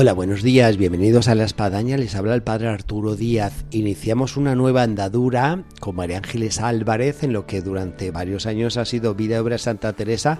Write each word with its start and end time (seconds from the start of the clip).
Hola, 0.00 0.12
buenos 0.12 0.44
días, 0.44 0.76
bienvenidos 0.76 1.26
a 1.26 1.34
La 1.34 1.42
Espadaña, 1.42 1.96
les 1.96 2.14
habla 2.14 2.36
el 2.36 2.44
Padre 2.44 2.68
Arturo 2.68 3.16
Díaz. 3.16 3.64
Iniciamos 3.72 4.36
una 4.36 4.54
nueva 4.54 4.84
andadura 4.84 5.64
con 5.80 5.96
María 5.96 6.18
Ángeles 6.18 6.60
Álvarez 6.60 7.24
en 7.24 7.32
lo 7.32 7.46
que 7.46 7.62
durante 7.62 8.12
varios 8.12 8.46
años 8.46 8.76
ha 8.76 8.84
sido 8.84 9.16
Vida 9.16 9.42
Obra 9.42 9.58
Santa 9.58 9.94
Teresa 9.94 10.38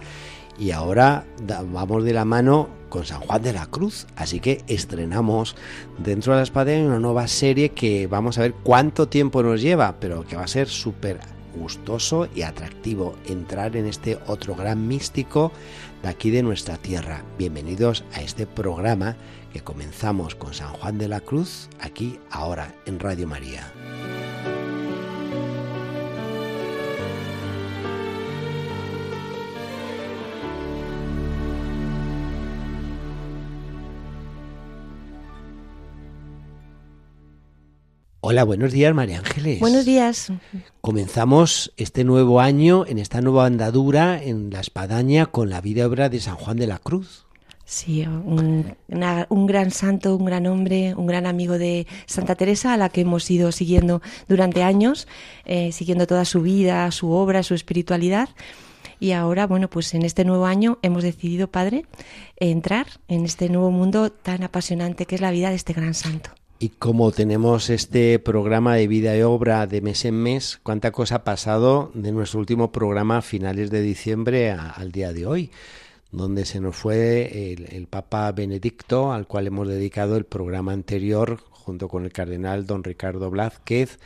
y 0.60 0.70
ahora 0.70 1.27
vamos 1.73 2.05
de 2.05 2.12
la 2.12 2.24
mano 2.24 2.69
con 2.88 3.05
San 3.05 3.20
Juan 3.20 3.42
de 3.42 3.52
la 3.52 3.66
Cruz. 3.66 4.06
Así 4.14 4.38
que 4.38 4.62
estrenamos 4.69 5.56
dentro 5.98 6.34
de 6.34 6.36
La 6.36 6.45
Espadaña 6.45 6.86
una 6.86 7.00
nueva 7.00 7.27
serie 7.27 7.70
que 7.70 8.06
vamos 8.06 8.38
a 8.38 8.42
ver 8.42 8.55
cuánto 8.62 9.09
tiempo 9.09 9.42
nos 9.42 9.61
lleva, 9.61 9.97
pero 9.98 10.25
que 10.25 10.36
va 10.36 10.45
a 10.45 10.47
ser 10.47 10.69
súper 10.69 11.19
gustoso 11.59 12.29
y 12.35 12.43
atractivo 12.43 13.17
entrar 13.27 13.77
en 13.77 13.87
este 13.87 14.19
otro 14.27 14.55
gran 14.55 14.87
místico 14.87 15.53
de 16.03 16.09
aquí 16.09 16.31
de 16.31 16.43
nuestra 16.43 16.77
tierra. 16.77 17.23
Bienvenidos 17.37 18.05
a 18.15 18.23
este 18.23 18.47
programa 18.47 19.17
que 19.53 19.61
comenzamos 19.61 20.34
con 20.34 20.55
San 20.55 20.73
Juan 20.75 20.98
de 20.98 21.09
la 21.09 21.21
Cruz, 21.21 21.69
aquí 21.81 22.19
ahora 22.31 22.75
en 22.87 23.00
Radio 23.00 23.27
María. 23.27 23.73
Hola, 38.31 38.45
buenos 38.45 38.73
días, 38.73 38.95
María 38.95 39.21
Ángeles. 39.21 39.59
Buenos 39.59 39.87
días. 39.87 40.31
Comenzamos 40.83 41.73
este 41.79 42.05
nuevo 42.05 42.43
año 42.43 42.84
en 42.87 42.98
esta 42.98 43.23
nueva 43.23 43.47
andadura 43.47 44.23
en 44.23 44.51
la 44.51 44.61
espadaña 44.61 45.25
con 45.25 45.48
la 45.48 45.62
vida 45.62 45.81
y 45.81 45.84
obra 45.84 46.11
de 46.11 46.21
San 46.21 46.37
Juan 46.37 46.59
de 46.59 46.67
la 46.67 46.79
Cruz. 46.79 47.25
Sí, 47.65 48.06
un, 48.06 48.77
gran 49.47 49.71
santo, 49.71 50.15
un 50.15 50.27
gran 50.27 50.47
hombre, 50.47 50.95
un 50.95 51.06
gran 51.06 51.25
amigo 51.25 51.56
de 51.56 51.87
Santa 52.05 52.34
Teresa, 52.34 52.75
a 52.75 52.77
la 52.77 52.91
que 52.91 53.01
hemos 53.01 53.31
ido 53.31 53.51
siguiendo 53.51 54.03
durante 54.29 54.62
años, 54.62 55.09
eh, 55.47 55.73
siguiendo 55.73 56.06
toda 56.06 56.27
su 56.27 56.43
vida, 56.43 56.91
su 56.91 57.11
obra, 57.12 57.43
su 57.43 57.55
espiritualidad. 57.55 58.29
Y 59.01 59.12
ahora, 59.12 59.47
bueno, 59.47 59.71
pues 59.71 59.95
en 59.95 60.03
este 60.03 60.27
nuevo 60.27 60.45
año 60.45 60.79
hemos 60.83 61.03
decidido, 61.03 61.49
Padre, 61.49 61.87
entrar 62.37 62.89
en 63.09 63.25
este 63.25 63.49
nuevo 63.49 63.71
mundo 63.71 64.12
tan 64.12 64.43
apasionante 64.43 65.06
que 65.06 65.15
es 65.15 65.23
la 65.23 65.31
vida 65.31 65.49
de 65.49 65.56
este 65.56 65.73
gran 65.73 65.95
santo. 65.95 66.29
Y 66.61 66.70
como 66.70 67.12
tenemos 67.12 67.70
este 67.70 68.19
programa 68.19 68.75
de 68.75 68.89
vida 68.89 69.17
y 69.17 69.23
obra 69.23 69.67
de 69.67 69.81
mes 69.81 70.05
en 70.05 70.20
mes, 70.20 70.59
cuánta 70.62 70.91
cosa 70.91 71.17
ha 71.17 71.25
pasado 71.25 71.92
de 71.95 72.11
nuestro 72.11 72.41
último 72.41 72.73
programa 72.73 73.19
a 73.19 73.23
finales 73.23 73.70
de 73.70 73.81
diciembre 73.81 74.50
al 74.50 74.91
día 74.91 75.12
de 75.12 75.27
hoy 75.27 75.50
donde 76.11 76.45
se 76.45 76.61
nos 76.61 76.77
fue 76.77 77.53
el, 77.53 77.87
Papa 77.87 78.33
Benedicto, 78.33 79.12
al 79.12 79.27
cual 79.27 79.47
hemos 79.47 79.69
dedicado 79.69 80.17
el 80.17 80.25
programa 80.25 80.73
anterior 80.73 81.41
junto 81.50 81.89
con 81.89 82.05
el 82.05 82.12
cardenal 82.12 82.67
don 82.67 82.83
Ricardo 82.83 83.31
Blázquez. 83.31 83.98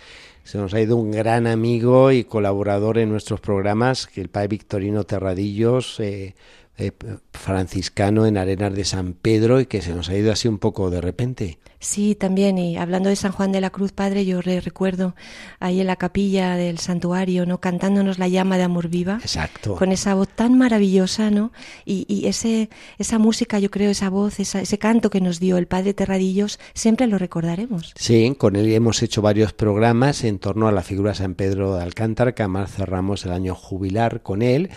Se 0.43 0.59
nos 0.59 0.75
ha 0.75 0.81
ido 0.81 0.97
un 0.97 1.13
gran 1.13 1.47
amigo 1.47 2.11
y 2.11 2.25
colaborador 2.25 2.99
en 2.99 3.11
nuestros 3.11 3.41
programas, 3.41 4.09
que 4.09 4.21
el 4.21 4.29
Padre 4.29 4.49
Victorino 4.49 5.05
Terradillos, 5.05 6.01
eh, 6.01 6.35
eh, 6.79 6.93
franciscano 7.33 8.27
en 8.27 8.39
Arenas 8.39 8.75
de 8.75 8.85
San 8.85 9.13
Pedro, 9.15 9.61
y 9.61 9.67
que 9.67 9.83
se 9.83 9.95
nos 9.95 10.09
ha 10.09 10.17
ido 10.17 10.33
así 10.33 10.49
un 10.49 10.59
poco 10.59 10.91
de 10.91 11.01
repente. 11.01 11.59
Sí, 11.83 12.15
también, 12.15 12.59
y 12.59 12.77
hablando 12.77 13.09
de 13.09 13.17
San 13.17 13.33
Juan 13.33 13.51
de 13.51 13.61
la 13.61 13.71
Cruz, 13.71 13.91
Padre, 13.91 14.25
yo 14.25 14.41
recuerdo 14.41 15.17
ahí 15.59 15.81
en 15.81 15.89
la 15.89 15.97
capilla 15.97 16.55
del 16.55 16.79
santuario, 16.79 17.45
¿no? 17.45 17.59
Cantándonos 17.59 18.21
la 18.21 18.29
llama 18.29 18.57
de 18.57 18.63
amor 18.63 18.89
viva. 18.89 19.19
Exacto. 19.21 19.75
Con 19.75 19.91
esa 19.91 20.15
voz 20.15 20.29
tan 20.29 20.57
maravillosa, 20.57 21.33
¿no? 21.33 21.51
Y, 21.85 22.27
ese, 22.29 22.71
esa 22.99 23.19
música, 23.19 23.59
yo 23.59 23.69
creo, 23.73 23.91
esa 23.91 24.11
voz, 24.11 24.39
ese 24.39 24.79
canto 24.79 25.11
que 25.11 25.21
nos 25.21 25.41
dio 25.41 25.57
el 25.59 25.67
Padre 25.67 25.93
Terradillos, 25.93 26.61
siempre 26.73 27.09
lo 27.09 27.19
recordaremos. 27.19 27.93
Sí, 27.97 28.33
con 28.39 28.55
él 28.55 28.73
hemos 28.73 29.03
hecho 29.03 29.21
varios 29.21 29.53
programas 29.53 30.23
en 30.23 30.39
torno 30.39 30.69
a 30.69 30.73
la 30.73 30.83
figura 30.83 31.11
de 31.11 31.17
San 31.17 31.35
Pedro 31.35 31.75
de 31.75 31.83
Alcántara, 31.83 32.33
que 32.33 32.45
además 32.45 32.71
cerramos 32.71 33.25
el 33.25 33.33
año 33.33 33.57
jubilar 33.57 34.23
con 34.23 34.43
él 34.43 34.71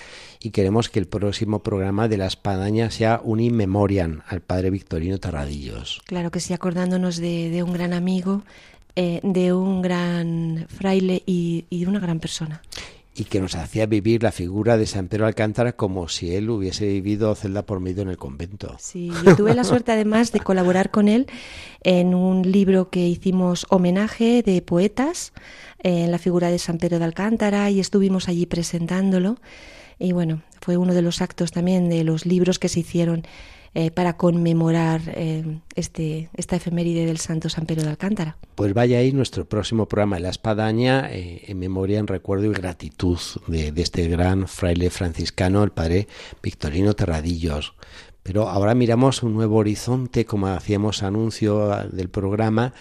y 0.45 0.51
queremos 0.51 0.89
que 0.89 0.99
el 0.99 1.07
próximo 1.07 1.63
programa 1.63 2.07
de 2.07 2.17
la 2.17 2.27
espadaña 2.27 2.91
sea 2.91 3.19
un 3.23 3.39
in 3.39 3.55
memoriam 3.55 4.21
al 4.27 4.41
padre 4.41 4.69
Victorino 4.69 5.17
Terradillos. 5.17 6.03
Claro 6.05 6.29
que 6.29 6.39
sí, 6.39 6.53
acordándonos 6.53 7.17
de, 7.17 7.63
un 7.63 7.73
gran 7.73 7.93
amigo, 7.93 8.43
eh, 8.95 9.21
de 9.23 9.53
un 9.53 9.81
gran 9.81 10.67
fraile 10.69 11.23
y, 11.25 11.65
de 11.71 11.87
una 11.87 11.99
gran 11.99 12.19
persona 12.19 12.61
y 13.17 13.23
que 13.23 13.39
nos 13.39 13.55
hacía 13.55 13.85
vivir 13.85 14.21
la 14.21 14.33
figura 14.33 14.77
de 14.77 14.85
San 14.85 15.07
Pedro 15.07 15.25
Alcántara 15.25 15.71
como 15.71 16.09
si 16.09 16.35
él 16.35 16.49
hubiese 16.49 16.85
vivido 16.85 17.33
celda 17.33 17.65
por 17.65 17.79
medio 17.79 18.03
en 18.03 18.09
el 18.09 18.17
convento. 18.17 18.75
Sí, 18.77 19.09
yo 19.23 19.37
tuve 19.37 19.55
la 19.55 19.63
suerte 19.63 19.93
además 19.93 20.33
de 20.33 20.41
colaborar 20.41 20.91
con 20.91 21.07
él 21.07 21.25
en 21.81 22.13
un 22.13 22.51
libro 22.51 22.89
que 22.89 23.07
hicimos 23.07 23.65
homenaje 23.69 24.43
de 24.43 24.61
poetas 24.61 25.31
eh, 25.81 26.03
en 26.03 26.11
la 26.11 26.19
figura 26.19 26.51
de 26.51 26.59
San 26.59 26.77
Pedro 26.77 26.99
de 26.99 27.05
Alcántara 27.05 27.71
y 27.71 27.79
estuvimos 27.79 28.27
allí 28.27 28.45
presentándolo. 28.45 29.37
Y 29.99 30.11
bueno, 30.11 30.41
fue 30.61 30.77
uno 30.77 30.93
de 30.93 31.01
los 31.01 31.21
actos 31.21 31.51
también 31.51 31.89
de 31.89 32.03
los 32.03 32.25
libros 32.25 32.59
que 32.59 32.69
se 32.69 32.79
hicieron 32.81 33.23
eh, 33.77 33.91
para 33.91 34.15
conmemorar 34.15 35.01
eh, 35.07 35.59
este, 35.75 36.29
esta 36.33 36.55
efeméride 36.55 37.05
del 37.05 37.17
Santo 37.17 37.49
San 37.49 37.65
Pedro 37.65 37.83
de 37.83 37.89
Alcántara. 37.89 38.37
Pues 38.55 38.73
vaya 38.73 38.99
ahí 38.99 39.11
nuestro 39.11 39.43
próximo 39.43 39.85
programa, 39.85 40.17
La 40.17 40.29
Espadaña, 40.29 41.09
eh, 41.11 41.43
en 41.47 41.59
memoria, 41.59 41.99
en 41.99 42.07
recuerdo 42.07 42.45
y 42.45 42.53
gratitud 42.53 43.19
de, 43.47 43.73
de, 43.73 43.81
este 43.81 44.07
gran 44.07 44.47
fraile 44.47 44.89
franciscano, 44.89 45.61
el 45.61 45.71
padre 45.71 46.07
Victorino 46.41 46.93
Terradillos. 46.93 47.73
Pero 48.23 48.47
ahora 48.47 48.75
miramos 48.75 49.23
un 49.23 49.33
nuevo 49.33 49.57
horizonte, 49.57 50.23
como 50.23 50.47
hacíamos 50.47 51.03
anuncio 51.03 51.67
del 51.91 52.07
programa, 52.07 52.73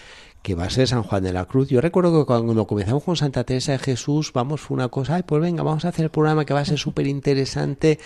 que 0.45 0.53
va 0.53 0.65
a 0.65 0.69
ser 0.69 0.87
San 0.87 1.01
Juan 1.01 1.23
de 1.23 1.33
la 1.33 1.45
Cruz. 1.45 1.69
Yo 1.69 1.81
recuerdo 1.81 2.19
que 2.19 2.27
cuando 2.27 2.67
comenzamos 2.67 3.03
con 3.03 3.15
Santa 3.15 3.43
Teresa 3.43 3.71
de 3.71 3.79
Jesús, 3.79 4.31
vamos, 4.31 4.61
fue 4.61 4.75
una 4.75 4.89
cosa, 4.89 5.15
ay, 5.15 5.23
pues 5.23 5.41
venga, 5.41 5.63
vamos 5.63 5.85
a 5.85 5.87
hacer 5.87 6.05
el 6.05 6.11
programa 6.11 6.45
que 6.45 6.53
va 6.53 6.59
a 6.59 6.65
ser 6.65 6.77
súper 6.77 7.07
interesante 7.07 7.97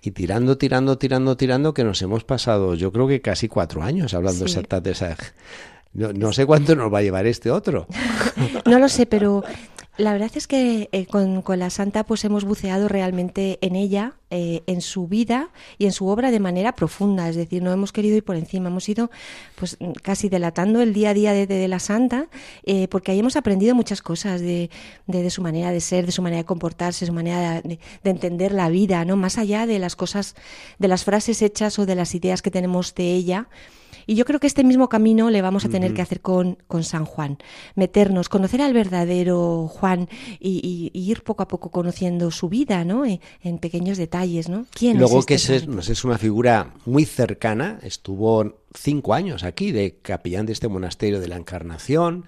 y 0.00 0.12
tirando, 0.12 0.56
tirando, 0.56 0.96
tirando, 0.96 1.36
tirando, 1.36 1.74
que 1.74 1.82
nos 1.82 2.00
hemos 2.00 2.22
pasado, 2.22 2.76
yo 2.76 2.92
creo 2.92 3.08
que 3.08 3.20
casi 3.20 3.48
cuatro 3.48 3.82
años 3.82 4.14
hablando 4.14 4.44
de 4.44 4.48
Santa 4.48 4.80
Teresa. 4.80 5.16
No, 5.92 6.12
no 6.12 6.32
sé 6.32 6.46
cuánto 6.46 6.76
nos 6.76 6.94
va 6.94 6.98
a 6.98 7.02
llevar 7.02 7.26
este 7.26 7.50
otro. 7.50 7.88
no 8.64 8.78
lo 8.78 8.88
sé, 8.88 9.06
pero 9.06 9.42
la 9.98 10.12
verdad 10.12 10.30
es 10.34 10.46
que 10.46 10.88
eh, 10.92 11.06
con, 11.06 11.42
la 11.58 11.70
santa 11.70 12.04
pues 12.04 12.24
hemos 12.24 12.44
buceado 12.44 12.86
realmente 12.86 13.58
en 13.62 13.74
ella, 13.74 14.14
eh, 14.30 14.62
en 14.66 14.80
su 14.80 15.08
vida 15.08 15.50
y 15.76 15.86
en 15.86 15.92
su 15.92 16.06
obra 16.06 16.30
de 16.30 16.38
manera 16.38 16.72
profunda, 16.72 17.28
es 17.28 17.34
decir, 17.34 17.62
no 17.62 17.72
hemos 17.72 17.90
querido 17.90 18.16
ir 18.16 18.24
por 18.24 18.36
encima, 18.36 18.68
hemos 18.68 18.88
ido 18.88 19.10
pues 19.56 19.76
casi 20.02 20.28
delatando 20.28 20.80
el 20.82 20.94
día 20.94 21.10
a 21.10 21.14
día 21.14 21.32
de, 21.32 21.68
la 21.68 21.80
santa, 21.80 22.28
eh, 22.64 22.86
porque 22.86 23.10
ahí 23.10 23.18
hemos 23.18 23.34
aprendido 23.34 23.74
muchas 23.74 24.00
cosas 24.00 24.40
de, 24.40 24.70
de, 25.08 25.30
su 25.30 25.42
manera 25.42 25.72
de 25.72 25.80
ser, 25.80 26.06
de 26.06 26.12
su 26.12 26.22
manera 26.22 26.42
de 26.42 26.46
comportarse, 26.46 27.04
su 27.04 27.12
manera 27.12 27.60
de, 27.60 27.80
de, 28.04 28.10
entender 28.10 28.52
la 28.52 28.68
vida, 28.68 29.04
¿no? 29.04 29.16
Más 29.16 29.36
allá 29.36 29.66
de 29.66 29.80
las 29.80 29.96
cosas, 29.96 30.36
de 30.78 30.86
las 30.86 31.02
frases 31.02 31.42
hechas 31.42 31.76
o 31.80 31.86
de 31.86 31.96
las 31.96 32.14
ideas 32.14 32.40
que 32.40 32.52
tenemos 32.52 32.94
de 32.94 33.14
ella, 33.14 33.48
y 34.06 34.14
yo 34.14 34.24
creo 34.24 34.40
que 34.40 34.46
este 34.46 34.64
mismo 34.64 34.88
camino 34.88 35.30
le 35.30 35.42
vamos 35.42 35.64
a 35.64 35.68
tener 35.68 35.94
que 35.94 36.02
hacer 36.02 36.20
con, 36.20 36.58
con, 36.66 36.84
San 36.84 37.04
Juan. 37.04 37.38
Meternos, 37.74 38.28
conocer 38.28 38.62
al 38.62 38.72
verdadero 38.72 39.68
Juan 39.68 40.08
y, 40.40 40.90
ir 40.94 41.22
poco 41.22 41.42
a 41.42 41.48
poco 41.48 41.70
conociendo 41.70 42.30
su 42.30 42.48
vida, 42.48 42.84
¿no? 42.84 43.04
En, 43.04 43.58
pequeños 43.58 43.98
detalles, 43.98 44.48
¿no? 44.48 44.66
¿Quién 44.72 44.98
Luego 44.98 45.22
que 45.24 45.34
este 45.34 45.56
es, 45.56 45.68
nos 45.68 45.88
es 45.88 46.04
una 46.04 46.18
figura 46.18 46.74
muy 46.84 47.04
cercana, 47.04 47.78
estuvo 47.82 48.58
cinco 48.74 49.14
años 49.14 49.42
aquí 49.42 49.72
de 49.72 49.96
capellán 50.00 50.46
de 50.46 50.52
este 50.52 50.68
monasterio 50.68 51.20
de 51.20 51.28
la 51.28 51.36
Encarnación. 51.36 52.24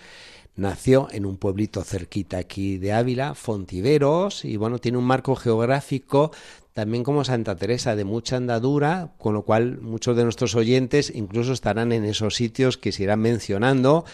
Nació 0.57 1.09
en 1.13 1.25
un 1.25 1.37
pueblito 1.37 1.83
cerquita 1.85 2.37
aquí 2.37 2.77
de 2.77 2.93
Ávila, 2.93 3.35
Fontiveros, 3.35 4.45
y 4.45 4.57
bueno, 4.57 4.79
tiene 4.79 4.99
un 4.99 5.05
marco 5.05 5.37
geográfico 5.37 6.33
también 6.73 7.05
como 7.05 7.25
Santa 7.25 7.57
Teresa, 7.57 7.97
de 7.97 8.05
mucha 8.05 8.37
andadura, 8.37 9.11
con 9.19 9.35
lo 9.35 9.43
cual 9.43 9.81
muchos 9.81 10.17
de 10.17 10.25
nuestros 10.25 10.55
oyentes 10.55 11.13
incluso 11.15 11.53
estarán 11.53 11.93
en 11.93 12.05
esos 12.05 12.35
sitios 12.35 12.79
que 12.79 12.93
se 12.93 13.03
irán 13.03 13.21
mencionando, 13.21 14.05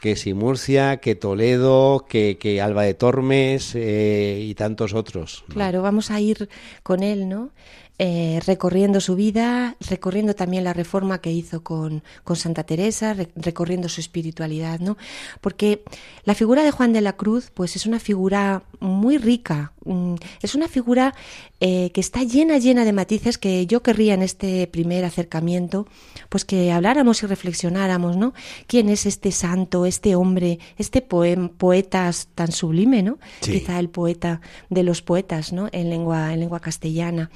que 0.00 0.16
si 0.16 0.34
Murcia, 0.34 0.98
que 0.98 1.14
Toledo, 1.14 2.04
que, 2.06 2.36
que 2.38 2.60
Alba 2.60 2.82
de 2.82 2.92
Tormes 2.92 3.74
eh, 3.74 4.38
y 4.42 4.54
tantos 4.54 4.92
otros. 4.92 5.44
Claro, 5.48 5.80
vamos 5.80 6.10
a 6.10 6.20
ir 6.20 6.50
con 6.82 7.02
él, 7.02 7.28
¿no? 7.28 7.50
Eh, 7.96 8.40
recorriendo 8.44 9.00
su 9.00 9.14
vida, 9.14 9.76
recorriendo 9.78 10.34
también 10.34 10.64
la 10.64 10.72
reforma 10.72 11.20
que 11.20 11.30
hizo 11.30 11.62
con, 11.62 12.02
con 12.24 12.34
Santa 12.34 12.64
Teresa, 12.64 13.14
recorriendo 13.36 13.88
su 13.88 14.00
espiritualidad, 14.00 14.80
¿no? 14.80 14.96
Porque 15.40 15.84
la 16.24 16.34
figura 16.34 16.64
de 16.64 16.72
Juan 16.72 16.92
de 16.92 17.00
la 17.00 17.12
Cruz, 17.12 17.52
pues 17.54 17.76
es 17.76 17.86
una 17.86 18.00
figura 18.00 18.64
muy 18.80 19.16
rica, 19.16 19.74
mm, 19.84 20.14
es 20.42 20.56
una 20.56 20.66
figura 20.66 21.14
eh, 21.60 21.92
que 21.92 22.00
está 22.00 22.24
llena, 22.24 22.58
llena 22.58 22.84
de 22.84 22.92
matices 22.92 23.38
que 23.38 23.64
yo 23.66 23.84
querría 23.84 24.14
en 24.14 24.22
este 24.22 24.66
primer 24.66 25.04
acercamiento, 25.04 25.86
pues 26.28 26.44
que 26.44 26.72
habláramos 26.72 27.22
y 27.22 27.26
reflexionáramos, 27.26 28.16
¿no? 28.16 28.34
¿Quién 28.66 28.88
es 28.88 29.06
este 29.06 29.30
santo, 29.30 29.86
este 29.86 30.16
hombre, 30.16 30.58
este 30.78 31.00
poeta 31.00 32.10
tan 32.34 32.50
sublime, 32.50 33.04
¿no? 33.04 33.18
Quizá 33.40 33.78
el 33.78 33.88
poeta 33.88 34.40
de 34.68 34.82
los 34.82 35.00
poetas, 35.00 35.52
¿no? 35.52 35.68
En 35.70 35.90
lengua, 35.90 36.34
en 36.34 36.40
lengua 36.40 36.58
castellana. 36.58 37.30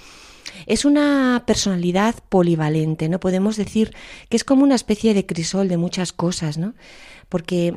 Es 0.66 0.84
una 0.84 1.44
personalidad 1.46 2.16
polivalente, 2.28 3.08
¿no? 3.08 3.20
Podemos 3.20 3.56
decir 3.56 3.94
que 4.28 4.36
es 4.36 4.44
como 4.44 4.62
una 4.62 4.74
especie 4.74 5.14
de 5.14 5.26
crisol 5.26 5.68
de 5.68 5.76
muchas 5.76 6.12
cosas, 6.12 6.58
¿no? 6.58 6.74
Porque 7.28 7.74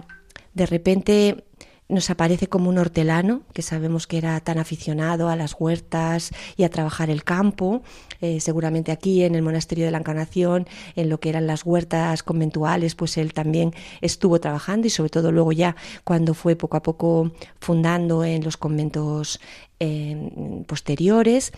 de 0.54 0.66
repente 0.66 1.46
nos 1.92 2.10
aparece 2.10 2.48
como 2.48 2.70
un 2.70 2.78
hortelano, 2.78 3.42
que 3.54 3.62
sabemos 3.62 4.08
que 4.08 4.18
era 4.18 4.40
tan 4.40 4.58
aficionado 4.58 5.28
a 5.28 5.36
las 5.36 5.56
huertas 5.60 6.32
y 6.56 6.64
a 6.64 6.70
trabajar 6.70 7.10
el 7.10 7.26
campo, 7.26 7.84
eh, 8.22 8.40
seguramente 8.40 8.94
aquí 8.94 9.24
en 9.24 9.36
el 9.36 9.42
monasterio 9.42 9.86
de 9.86 9.92
la 9.92 9.98
Encarnación, 9.98 10.68
en 10.96 11.10
lo 11.10 11.20
que 11.20 11.28
eran 11.30 11.48
las 11.48 11.66
huertas 11.66 12.24
conventuales, 12.24 12.96
pues 12.96 13.18
él 13.18 13.34
también 13.34 13.74
estuvo 14.00 14.40
trabajando 14.40 14.88
y 14.88 14.90
sobre 14.90 15.10
todo 15.10 15.34
luego 15.34 15.52
ya 15.52 15.76
cuando 16.06 16.34
fue 16.34 16.56
poco 16.56 16.78
a 16.78 16.82
poco 16.82 17.34
fundando 17.60 18.24
en 18.24 18.42
los 18.42 18.56
conventos 18.56 19.42
eh, 19.82 20.64
posteriores, 20.68 21.52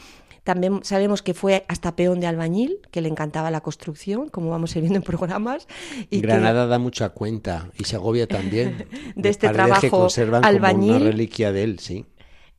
también 0.44 0.82
sabemos 0.84 1.22
que 1.22 1.34
fue 1.34 1.66
hasta 1.68 1.96
peón 1.96 2.20
de 2.20 2.28
albañil, 2.28 2.80
que 2.92 3.02
le 3.02 3.10
encantaba 3.10 3.52
la 3.52 3.62
construcción, 3.62 4.30
como 4.30 4.50
vamos 4.50 4.76
a 4.76 4.80
ir 4.80 4.84
viendo 4.84 4.98
en 4.98 5.04
programas. 5.04 5.68
Y 6.10 6.22
Granada 6.22 6.68
da 6.68 6.80
mucha 6.80 7.10
cuenta 7.10 7.70
y 7.78 7.86
Segovia 7.86 8.28
también. 8.28 8.86
de 9.16 9.30
este 9.30 9.50
trabajo 9.50 9.82
que 9.82 9.90
conservan 9.90 10.44
albañil. 10.44 10.94
Como 10.94 11.02
una 11.02 11.12
reliquia 11.12 11.52
de 11.52 11.64
él, 11.64 11.80
sí 11.80 12.06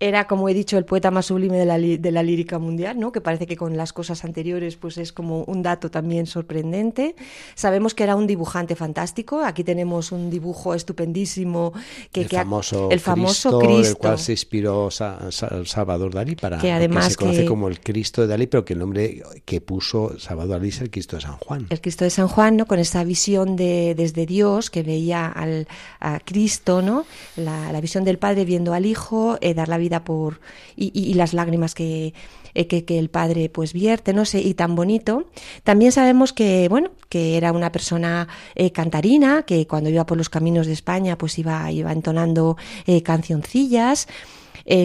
era, 0.01 0.27
como 0.27 0.49
he 0.49 0.55
dicho, 0.55 0.77
el 0.77 0.85
poeta 0.85 1.11
más 1.11 1.27
sublime 1.27 1.57
de 1.57 1.65
la, 1.65 1.79
de 1.79 2.11
la, 2.11 2.23
lírica 2.23 2.59
mundial, 2.59 2.99
¿no? 2.99 3.13
que 3.13 3.21
parece 3.21 3.47
que 3.47 3.57
con 3.57 3.77
las 3.77 3.93
cosas 3.93 4.25
anteriores 4.25 4.77
pues 4.77 4.99
es 4.99 5.13
como 5.13 5.45
un 5.45 5.63
dato 5.63 5.91
también 5.91 6.27
sorprendente. 6.27 7.15
Sabemos 7.55 7.95
que 7.95 8.03
era 8.03 8.17
un 8.17 8.27
dibujante 8.27 8.75
fantástico, 8.75 9.41
aquí 9.41 9.63
tenemos 9.63 10.11
un 10.11 10.31
dibujo 10.31 10.75
estupendísimo. 10.75 11.73
Que, 12.11 12.23
el, 12.23 12.29
famoso 12.29 12.91
el 12.91 13.01
famoso 13.01 13.59
Cristo, 13.61 13.83
del 13.83 13.97
cual 13.97 14.19
se 14.19 14.33
inspiró 14.33 14.91
Salvador 14.91 16.13
Dalí, 16.13 16.35
para, 16.35 16.59
que 16.59 16.73
además 16.73 17.13
se 17.13 17.17
conoce 17.17 17.45
como 17.45 17.69
el 17.69 17.81
Cristo 17.81 18.23
de 18.23 18.27
Dalí, 18.27 18.47
pero 18.47 18.65
que 18.65 18.73
el 18.73 18.81
nombre 18.81 19.23
que 19.45 19.61
puso 19.61 20.19
Salvador 20.19 20.59
Dalí 20.59 20.69
es 20.71 20.81
el 20.81 20.91
Cristo 20.91 21.17
de 21.17 21.23
San 21.23 21.37
Juan. 21.37 21.67
El 21.71 21.81
Cristo 21.81 22.05
de 22.05 22.11
San 22.11 22.27
Juan, 22.27 22.57
¿no? 22.57 22.67
con 22.67 22.81
esa 22.81 23.05
visión 23.05 23.55
de, 23.55 23.95
desde 23.97 24.27
Dios 24.27 24.71
que 24.71 24.83
veía 24.83 25.27
al, 25.27 25.69
a 26.01 26.19
Cristo, 26.21 26.83
¿no? 26.83 27.07
la, 27.37 27.71
la 27.71 27.81
visión 27.81 28.05
del 28.05 28.19
Padre 28.19 28.45
viendo 28.45 28.75
al 28.75 28.87
Hijo, 28.87 29.39
eh, 29.41 29.55
dar 29.55 29.69
la 29.69 29.79
vida 29.85 30.05
por 30.05 30.41
y, 30.77 31.15
las 31.15 31.35
lágrimas 31.35 31.75
eh, 31.79 32.13
que, 32.53 32.85
que, 32.85 32.99
el 32.99 33.11
padre 33.11 33.49
pues 33.49 33.73
vierte, 33.73 34.13
no 34.13 34.25
sé, 34.25 34.41
y 34.41 34.55
tan 34.55 34.75
bonito. 34.75 35.27
También 35.63 35.93
sabemos 35.93 36.33
que, 36.33 36.69
bueno, 36.69 36.91
que 37.09 37.37
era 37.37 37.53
una 37.53 37.71
persona 37.71 38.29
eh, 38.55 38.71
cantarina, 38.73 39.43
que 39.43 39.67
cuando 39.67 39.91
iba 39.91 40.07
por 40.07 40.17
los 40.19 40.31
caminos 40.31 40.67
de 40.67 40.73
España 40.73 41.19
pues 41.19 41.39
iba, 41.39 41.71
iba 41.71 41.93
entonando 41.93 42.57
eh, 42.87 43.03
cancioncillas. 43.03 44.09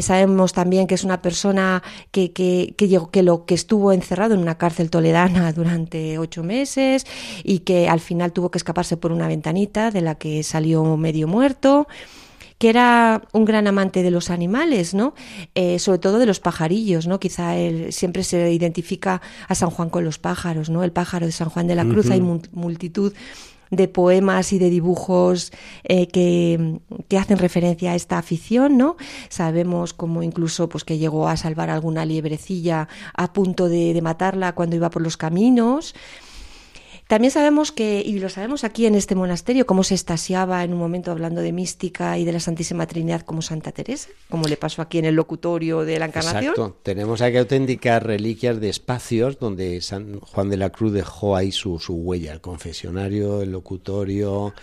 sabemos 0.01 0.51
también 0.51 0.88
que 0.88 0.96
es 0.96 1.06
una 1.06 1.22
persona 1.22 1.81
que, 2.12 2.34
que, 2.34 2.74
que, 2.78 2.88
llegó, 2.90 3.10
que, 3.12 3.24
lo, 3.24 3.45
que 3.45 3.56
estuvo 3.56 3.94
encerrado 3.94 4.34
en 4.34 4.42
una 4.42 4.57
cárcel 4.57 4.90
toledana 4.90 5.54
durante 5.60 6.18
ocho 6.18 6.44
meses 6.44 7.06
y 7.44 7.60
que 7.60 7.88
al 7.88 8.02
final 8.02 8.34
tuvo 8.34 8.52
que 8.52 8.57
escaparse 8.57 8.98
por 8.98 9.12
una 9.13 9.28
ventanita 9.30 9.90
de 9.92 10.02
la 10.02 10.16
que 10.16 10.44
salió 10.44 10.98
medio 10.98 11.28
muerto 11.28 11.88
que 12.59 12.69
era 12.69 13.23
un 13.31 13.45
gran 13.45 13.67
amante 13.67 14.03
de 14.03 14.11
los 14.11 14.29
animales, 14.29 14.94
¿no? 14.94 15.15
Eh, 15.56 15.79
sobre 15.79 15.97
todo 15.97 16.19
de 16.19 16.25
los 16.25 16.41
pajarillos, 16.41 17.07
¿no? 17.07 17.19
Quizá 17.19 17.56
él 17.56 17.91
siempre 17.94 18.23
se 18.23 18.51
identifica 18.51 19.21
a 19.47 19.56
San 19.56 19.69
Juan 19.69 19.89
con 19.89 20.03
los 20.03 20.19
pájaros, 20.19 20.69
¿no? 20.69 20.83
El 20.83 20.91
pájaro 20.91 21.25
de 21.25 21.31
San 21.31 21.50
Juan 21.50 21.67
de 21.67 21.75
la 21.75 21.85
Cruz, 21.85 22.11
hay 22.11 22.21
multitud 22.21 23.13
de 23.71 23.88
poemas 23.88 24.51
y 24.51 24.59
de 24.59 24.69
dibujos 24.69 25.51
eh, 25.83 26.07
que, 26.07 26.79
que, 27.07 27.17
hacen 27.17 27.38
referencia 27.38 27.91
a 27.91 27.95
esta 27.95 28.17
afición, 28.17 28.77
¿no? 28.77 28.97
Sabemos 29.29 29.94
como 29.94 30.21
incluso 30.21 30.67
pues 30.67 30.83
que 30.83 30.97
llegó 30.97 31.29
a 31.29 31.38
salvar 31.38 31.69
alguna 31.69 32.03
liebrecilla 32.03 32.89
a 33.13 33.31
punto 33.31 33.69
de, 33.69 33.94
de 33.94 34.01
matarla 34.01 34.53
cuando 34.53 34.75
iba 34.75 34.89
por 34.89 35.01
los 35.01 35.17
caminos. 35.17 35.94
También 37.09 37.31
sabemos 37.31 37.71
que, 37.71 38.03
y 38.06 38.19
lo 38.19 38.29
sabemos 38.29 38.63
aquí 38.63 38.85
en 38.85 38.94
este 38.94 39.15
monasterio, 39.15 39.65
cómo 39.65 39.83
se 39.83 39.95
estasiaba 39.95 40.63
en 40.63 40.73
un 40.73 40.77
momento 40.77 41.09
hablando 41.09 41.41
de 41.41 41.51
mística 41.51 42.19
y 42.19 42.23
de 42.23 42.33
la 42.33 42.39
Santísima 42.39 42.85
Trinidad 42.85 43.21
como 43.21 43.41
Santa 43.41 43.71
Teresa, 43.71 44.09
como 44.29 44.47
le 44.47 44.57
pasó 44.57 44.83
aquí 44.83 45.00
en 45.00 45.06
el 45.06 45.15
locutorio 45.15 45.85
de 45.85 45.97
la 45.97 46.06
Encarnación. 46.06 46.51
Exacto. 46.51 46.77
Tenemos 46.83 47.23
aquí 47.23 47.38
auténticas 47.38 48.03
reliquias 48.03 48.61
de 48.61 48.69
espacios 48.69 49.39
donde 49.39 49.81
San 49.81 50.19
Juan 50.19 50.51
de 50.51 50.57
la 50.57 50.69
Cruz 50.69 50.94
dejó 50.94 51.35
ahí 51.35 51.51
su, 51.51 51.79
su 51.79 51.95
huella, 51.95 52.31
el 52.31 52.41
confesionario, 52.41 53.41
el 53.41 53.53
locutorio, 53.53 54.53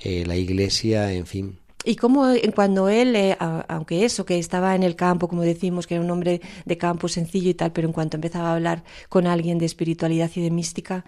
eh, 0.00 0.24
la 0.26 0.34
iglesia, 0.34 1.12
en 1.12 1.26
fin. 1.26 1.60
Y 1.84 1.96
cómo 1.96 2.26
cuando 2.54 2.88
él, 2.88 3.16
eh, 3.16 3.36
aunque 3.68 4.04
eso, 4.04 4.24
que 4.24 4.38
estaba 4.38 4.74
en 4.74 4.82
el 4.82 4.94
campo, 4.94 5.28
como 5.28 5.42
decimos, 5.42 5.86
que 5.86 5.94
era 5.94 6.04
un 6.04 6.10
hombre 6.10 6.40
de 6.64 6.78
campo 6.78 7.08
sencillo 7.08 7.50
y 7.50 7.54
tal, 7.54 7.72
pero 7.72 7.88
en 7.88 7.92
cuanto 7.92 8.16
empezaba 8.16 8.50
a 8.50 8.54
hablar 8.54 8.84
con 9.08 9.26
alguien 9.26 9.58
de 9.58 9.66
espiritualidad 9.66 10.30
y 10.34 10.42
de 10.42 10.50
mística, 10.50 11.04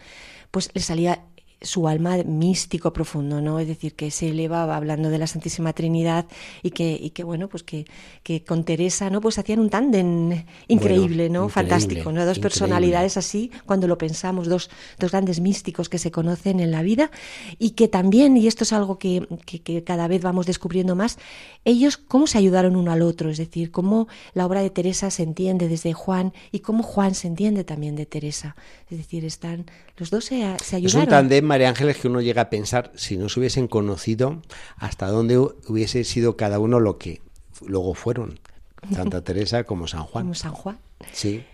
pues 0.51 0.71
le 0.75 0.81
salía 0.81 1.25
su 1.61 1.89
alma 1.89 2.17
místico 2.25 2.93
profundo, 2.93 3.41
¿no? 3.41 3.59
Es 3.59 3.69
decir, 3.69 3.95
que 3.95 4.11
se 4.11 4.29
elevaba 4.29 4.77
hablando 4.77 5.09
de 5.11 5.19
la 5.19 5.27
Santísima 5.27 5.73
Trinidad 5.73 6.27
y 6.63 6.71
que, 6.71 6.99
y 7.01 7.11
que 7.11 7.25
bueno, 7.25 7.49
pues 7.49 7.63
que, 7.63 7.87
que 8.23 8.45
con 8.45 8.65
Teresa, 8.65 9.11
¿no? 9.11 9.21
Pues 9.21 9.39
hacían 9.39 9.61
un 9.61 9.71
tándem 9.71 10.45
increíble, 10.69 11.31
¿no? 11.31 11.49
Fantástico, 11.49 12.13
¿no? 12.13 12.25
Dos 12.27 12.39
personalidades 12.39 13.17
así, 13.17 13.51
cuando 13.67 13.89
lo 13.89 13.99
pensamos, 13.99 14.47
dos, 14.47 14.71
dos 14.99 15.11
grandes 15.11 15.41
místicos 15.41 15.89
que 15.89 15.99
se 15.99 16.11
conocen 16.11 16.61
en 16.61 16.71
la 16.71 16.83
vida 16.83 17.11
y 17.59 17.71
que 17.71 17.89
también, 17.89 18.37
y 18.37 18.47
esto 18.47 18.65
es 18.65 18.73
algo 18.73 18.99
que, 18.99 19.27
que, 19.45 19.85
cada 19.85 20.09
vez 20.09 20.23
vamos 20.23 20.47
descubriendo 20.47 20.95
más, 20.95 21.19
ellos 21.65 21.97
cómo 21.97 22.27
se 22.27 22.39
ayudaron 22.39 22.77
uno 22.77 22.93
al 22.93 23.03
otro, 23.03 23.31
es 23.31 23.39
decir, 23.39 23.71
cómo 23.71 24.09
la 24.35 24.47
obra 24.47 24.61
de 24.61 24.71
Teresa 24.71 25.11
se 25.11 25.23
entiende 25.23 25.69
desde 25.69 25.93
Juan 25.93 26.33
y 26.53 26.61
cómo 26.61 26.83
Juan 26.83 27.15
se 27.15 27.27
entiende 27.27 27.65
también 27.65 27.97
de 27.97 28.07
Teresa. 28.07 28.57
Es 28.91 28.99
decir, 28.99 29.25
están, 29.25 29.67
los 29.97 30.11
dos 30.11 30.27
se, 30.27 30.45
se 30.63 30.77
ayudaron. 30.77 31.03
Es 31.03 31.07
un 31.07 31.07
tándem 31.09 31.44
María 31.45 31.69
Ángeles 31.69 31.99
que 31.99 32.09
uno 32.09 32.21
llega 32.21 32.43
a 32.43 32.51
pensar, 32.51 32.93
si 32.95 33.17
no 33.17 33.29
se 33.29 33.41
hubiesen 33.41 33.69
conocido, 33.69 34.43
hasta 34.77 35.09
dónde 35.09 35.39
hubiese 35.39 36.05
sido 36.05 36.37
cada 36.37 36.59
uno 36.59 36.81
lo 36.81 36.99
que 36.99 37.21
luego 37.67 37.95
fueron, 37.95 38.41
Santa 38.93 39.23
Teresa 39.23 39.65
como 39.65 39.87
San 39.87 40.05
Juan. 40.05 40.25
Como 40.25 40.35
San 40.35 40.53
Juan. 40.53 40.79
Sí. 41.13 41.45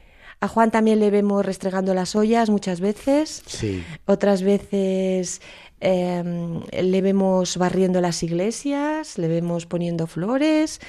A 0.42 0.48
Juan 0.48 0.70
también 0.70 1.00
le 1.00 1.10
vemos 1.10 1.44
restregando 1.44 1.92
las 1.92 2.16
ollas 2.16 2.48
muchas 2.48 2.80
veces. 2.80 3.42
Sí. 3.46 3.84
Otras 4.06 4.42
veces 4.42 5.42
em, 5.80 6.60
le 6.70 7.02
vemos 7.02 7.56
barriendo 7.56 8.00
las 8.00 8.22
iglesias, 8.22 9.18
le 9.18 9.28
vemos 9.28 9.66
poniendo 9.66 10.06
flores, 10.06 10.80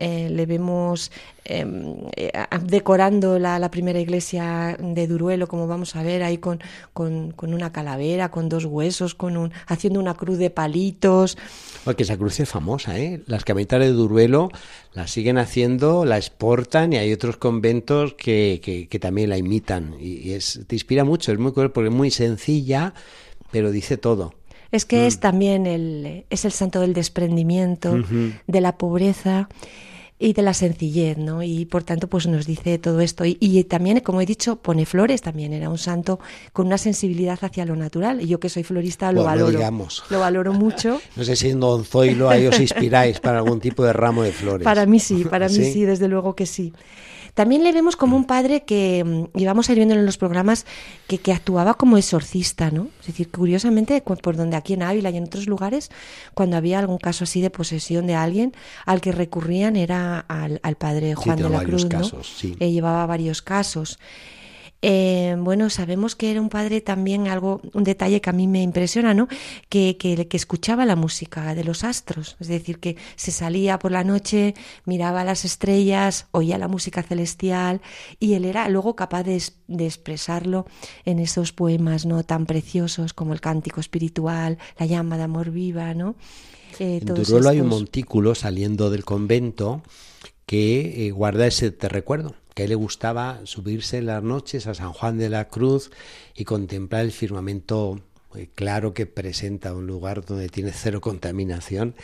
eh, 0.00 0.30
le 0.30 0.46
vemos 0.46 1.12
em, 1.44 1.94
eh, 2.16 2.32
decorando 2.64 3.38
la, 3.38 3.70
primera 3.70 4.00
iglesia 4.00 4.74
de 4.80 5.06
Duruelo, 5.06 5.46
como 5.46 5.66
vamos 5.66 5.94
a 5.94 6.02
ver 6.02 6.22
ahí 6.22 6.38
con, 6.38 6.58
con, 6.94 7.34
una 7.38 7.70
calavera, 7.70 8.30
con 8.30 8.48
dos 8.48 8.64
huesos, 8.64 9.14
con 9.14 9.36
un, 9.36 9.52
haciendo 9.66 10.00
una 10.00 10.14
cruz 10.14 10.38
de 10.38 10.48
palitos. 10.48 11.36
Porque 11.84 12.04
esa 12.04 12.16
cruz 12.16 12.40
es 12.40 12.48
famosa, 12.48 12.98
¿eh? 12.98 13.20
Las 13.26 13.44
camisetas 13.44 13.80
de 13.80 13.92
Duruelo 13.92 14.48
la 14.94 15.06
siguen 15.06 15.36
haciendo, 15.36 16.06
la 16.06 16.16
exportan 16.16 16.94
y 16.94 16.96
hay 16.96 17.12
otros 17.12 17.36
conventos 17.36 18.14
que, 18.14 18.88
que, 18.90 18.98
también 18.98 19.28
la 19.28 19.36
imitan. 19.36 19.96
Y, 20.00 20.32
es, 20.32 20.60
te 20.66 20.76
inspira 20.76 21.04
mucho, 21.04 21.30
es 21.30 21.38
muy 21.38 21.52
porque 21.52 21.88
es 21.88 21.94
muy 21.94 22.10
sencilla, 22.10 22.94
pero 23.50 23.70
dice 23.70 23.98
todo. 23.98 24.39
Es 24.72 24.84
que 24.84 25.06
es 25.06 25.16
mm. 25.16 25.20
también 25.20 25.66
el, 25.66 26.24
es 26.30 26.44
el 26.44 26.52
santo 26.52 26.80
del 26.80 26.94
desprendimiento, 26.94 27.96
de 28.46 28.60
la 28.60 28.78
pobreza 28.78 29.48
y 30.22 30.34
de 30.34 30.42
la 30.42 30.52
sencillez, 30.52 31.16
¿no? 31.16 31.42
Y 31.42 31.64
por 31.64 31.82
tanto, 31.82 32.06
pues 32.06 32.26
nos 32.26 32.44
dice 32.44 32.78
todo 32.78 33.00
esto. 33.00 33.24
Y, 33.24 33.64
también, 33.64 34.00
como 34.00 34.20
he 34.20 34.26
dicho, 34.26 34.56
pone 34.56 34.84
flores 34.84 35.22
también. 35.22 35.54
Era 35.54 35.70
un 35.70 35.78
santo 35.78 36.20
con 36.52 36.66
una 36.66 36.76
sensibilidad 36.76 37.38
hacia 37.40 37.64
lo 37.64 37.74
natural. 37.74 38.20
Y 38.20 38.26
yo 38.26 38.38
que 38.38 38.50
soy 38.50 38.62
florista 38.62 39.10
lo 39.12 39.24
valoro. 39.24 39.58
Lo 40.10 40.20
valoro 40.20 40.52
mucho. 40.52 41.00
No 41.16 41.24
sé 41.24 41.36
si 41.36 41.48
en 41.48 41.60
Don 41.60 41.84
Zoilo 41.84 42.28
ahí 42.28 42.46
os 42.46 42.60
inspiráis 42.60 43.20
para 43.20 43.38
algún 43.38 43.60
tipo 43.60 43.84
de 43.84 43.92
ramo 43.92 44.22
de 44.22 44.32
flores. 44.32 44.64
Para 44.64 44.86
mí 44.86 45.00
sí, 45.00 45.24
para 45.24 45.48
mí 45.48 45.54
sí, 45.54 45.84
desde 45.84 46.08
luego 46.08 46.34
que 46.34 46.46
sí. 46.46 46.72
También 47.34 47.64
le 47.64 47.72
vemos 47.72 47.96
como 47.96 48.16
un 48.16 48.24
padre 48.24 48.62
que, 48.62 49.28
y 49.34 49.44
vamos 49.44 49.68
a 49.68 49.72
ir 49.72 49.78
viendo 49.78 49.94
en 49.94 50.06
los 50.06 50.18
programas, 50.18 50.66
que, 51.06 51.18
que 51.18 51.32
actuaba 51.32 51.74
como 51.74 51.96
exorcista, 51.96 52.70
¿no? 52.70 52.88
Es 53.00 53.08
decir, 53.08 53.30
curiosamente, 53.30 54.00
por 54.00 54.36
donde 54.36 54.56
aquí 54.56 54.74
en 54.74 54.82
Ávila 54.82 55.10
y 55.10 55.16
en 55.16 55.24
otros 55.24 55.46
lugares, 55.46 55.90
cuando 56.34 56.56
había 56.56 56.78
algún 56.78 56.98
caso 56.98 57.24
así 57.24 57.40
de 57.40 57.50
posesión 57.50 58.06
de 58.06 58.14
alguien, 58.14 58.52
al 58.86 59.00
que 59.00 59.12
recurrían 59.12 59.76
era 59.76 60.18
al, 60.18 60.60
padre 60.76 61.14
Juan 61.14 61.36
de 61.36 61.48
la 61.48 61.62
Cruz, 61.62 61.86
¿no? 61.88 62.04
Sí. 62.22 62.56
Eh, 62.60 62.70
llevaba 62.70 63.06
varios 63.06 63.42
casos. 63.42 63.98
Eh, 64.82 65.36
bueno, 65.38 65.68
sabemos 65.68 66.16
que 66.16 66.30
era 66.30 66.40
un 66.40 66.48
padre 66.48 66.80
también 66.80 67.28
algo, 67.28 67.60
un 67.74 67.84
detalle 67.84 68.20
que 68.22 68.30
a 68.30 68.32
mí 68.32 68.46
me 68.46 68.62
impresiona, 68.62 69.12
¿no? 69.12 69.28
Que, 69.68 69.98
que, 69.98 70.26
que, 70.26 70.36
escuchaba 70.36 70.86
la 70.86 70.96
música 70.96 71.54
de 71.54 71.64
los 71.64 71.84
astros, 71.84 72.36
es 72.40 72.48
decir, 72.48 72.78
que 72.80 72.96
se 73.16 73.30
salía 73.30 73.78
por 73.78 73.92
la 73.92 74.04
noche, 74.04 74.54
miraba 74.86 75.22
las 75.22 75.44
estrellas, 75.44 76.28
oía 76.30 76.56
la 76.56 76.68
música 76.68 77.02
celestial 77.02 77.82
y 78.18 78.34
él 78.34 78.46
era 78.46 78.68
luego 78.70 78.96
capaz 78.96 79.22
de, 79.24 79.42
de 79.68 79.84
expresarlo 79.84 80.66
en 81.04 81.18
esos 81.18 81.52
poemas, 81.52 82.06
¿no? 82.06 82.24
Tan 82.24 82.46
preciosos 82.46 83.12
como 83.12 83.34
el 83.34 83.40
cántico 83.42 83.80
espiritual, 83.80 84.56
la 84.78 84.86
llama 84.86 85.18
de 85.18 85.24
amor 85.24 85.50
viva, 85.50 85.92
¿no? 85.92 86.14
Eh, 86.78 87.00
en 87.02 87.14
Duruelo 87.14 87.50
hay 87.50 87.60
un 87.60 87.68
montículo 87.68 88.34
saliendo 88.34 88.88
del 88.88 89.04
convento 89.04 89.82
que 90.46 91.06
eh, 91.06 91.10
guarda 91.10 91.46
ese 91.46 91.70
te 91.70 91.88
recuerdo 91.88 92.34
que 92.60 92.62
a 92.62 92.64
él 92.64 92.70
le 92.70 92.76
gustaba 92.76 93.40
subirse 93.44 93.96
en 93.96 94.06
las 94.06 94.22
noches 94.22 94.66
a 94.66 94.74
San 94.74 94.92
Juan 94.92 95.16
de 95.16 95.30
la 95.30 95.48
Cruz 95.48 95.90
y 96.34 96.44
contemplar 96.44 97.06
el 97.06 97.10
firmamento 97.10 98.00
eh, 98.34 98.48
claro 98.54 98.92
que 98.92 99.06
presenta 99.06 99.72
un 99.74 99.86
lugar 99.86 100.26
donde 100.26 100.50
tiene 100.50 100.70
cero 100.72 101.00
contaminación. 101.00 101.94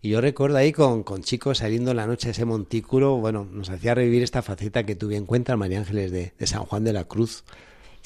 Y 0.00 0.08
yo 0.08 0.22
recuerdo 0.22 0.56
ahí 0.56 0.72
con, 0.72 1.02
con 1.02 1.22
chicos 1.22 1.58
saliendo 1.58 1.92
la 1.92 2.06
noche 2.06 2.28
a 2.28 2.30
ese 2.30 2.46
montículo, 2.46 3.16
bueno, 3.18 3.46
nos 3.50 3.68
hacía 3.68 3.94
revivir 3.94 4.22
esta 4.22 4.40
faceta 4.40 4.86
que 4.86 4.96
tuve 4.96 5.16
en 5.16 5.26
cuenta, 5.26 5.54
María 5.58 5.80
Ángeles, 5.80 6.10
de, 6.10 6.32
de 6.38 6.46
San 6.46 6.64
Juan 6.64 6.82
de 6.84 6.94
la 6.94 7.04
Cruz. 7.04 7.44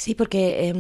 Sí, 0.00 0.14
porque, 0.14 0.71
eh, 0.71 0.73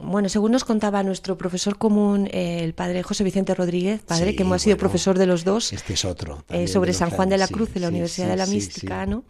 bueno, 0.00 0.28
según 0.28 0.52
nos 0.52 0.62
contaba 0.62 1.02
nuestro 1.02 1.36
profesor 1.36 1.76
común, 1.76 2.28
eh, 2.30 2.60
el 2.62 2.72
padre 2.72 3.02
José 3.02 3.24
Vicente 3.24 3.52
Rodríguez, 3.52 4.00
padre, 4.02 4.30
sí, 4.30 4.36
que 4.36 4.44
hemos 4.44 4.62
sido 4.62 4.76
profesor 4.76 5.18
de 5.18 5.26
los 5.26 5.42
dos. 5.42 5.72
Este 5.72 5.94
es 5.94 6.04
otro. 6.04 6.44
Eh, 6.50 6.68
sobre 6.68 6.92
San 6.92 7.10
Juan 7.10 7.28
de 7.28 7.36
la 7.36 7.48
Cruz, 7.48 7.70
sí, 7.70 7.74
de 7.74 7.80
la 7.80 7.88
Universidad 7.88 8.28
de 8.28 8.36
la 8.36 8.46
Mística, 8.46 9.06
¿no? 9.06 9.24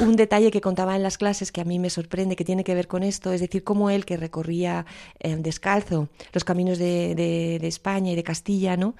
Un 0.00 0.16
detalle 0.16 0.50
que 0.50 0.62
contaba 0.62 0.96
en 0.96 1.02
las 1.02 1.18
clases 1.18 1.52
que 1.52 1.60
a 1.60 1.64
mí 1.64 1.78
me 1.78 1.90
sorprende, 1.90 2.34
que 2.34 2.46
tiene 2.46 2.64
que 2.64 2.74
ver 2.74 2.88
con 2.88 3.02
esto, 3.02 3.30
es 3.34 3.42
decir, 3.42 3.62
cómo 3.62 3.90
él, 3.90 4.06
que 4.06 4.16
recorría 4.16 4.86
descalzo 5.20 6.08
los 6.32 6.42
caminos 6.42 6.78
de, 6.78 7.14
de, 7.14 7.58
de 7.60 7.68
España 7.68 8.12
y 8.12 8.16
de 8.16 8.22
Castilla, 8.22 8.78
¿no? 8.78 8.94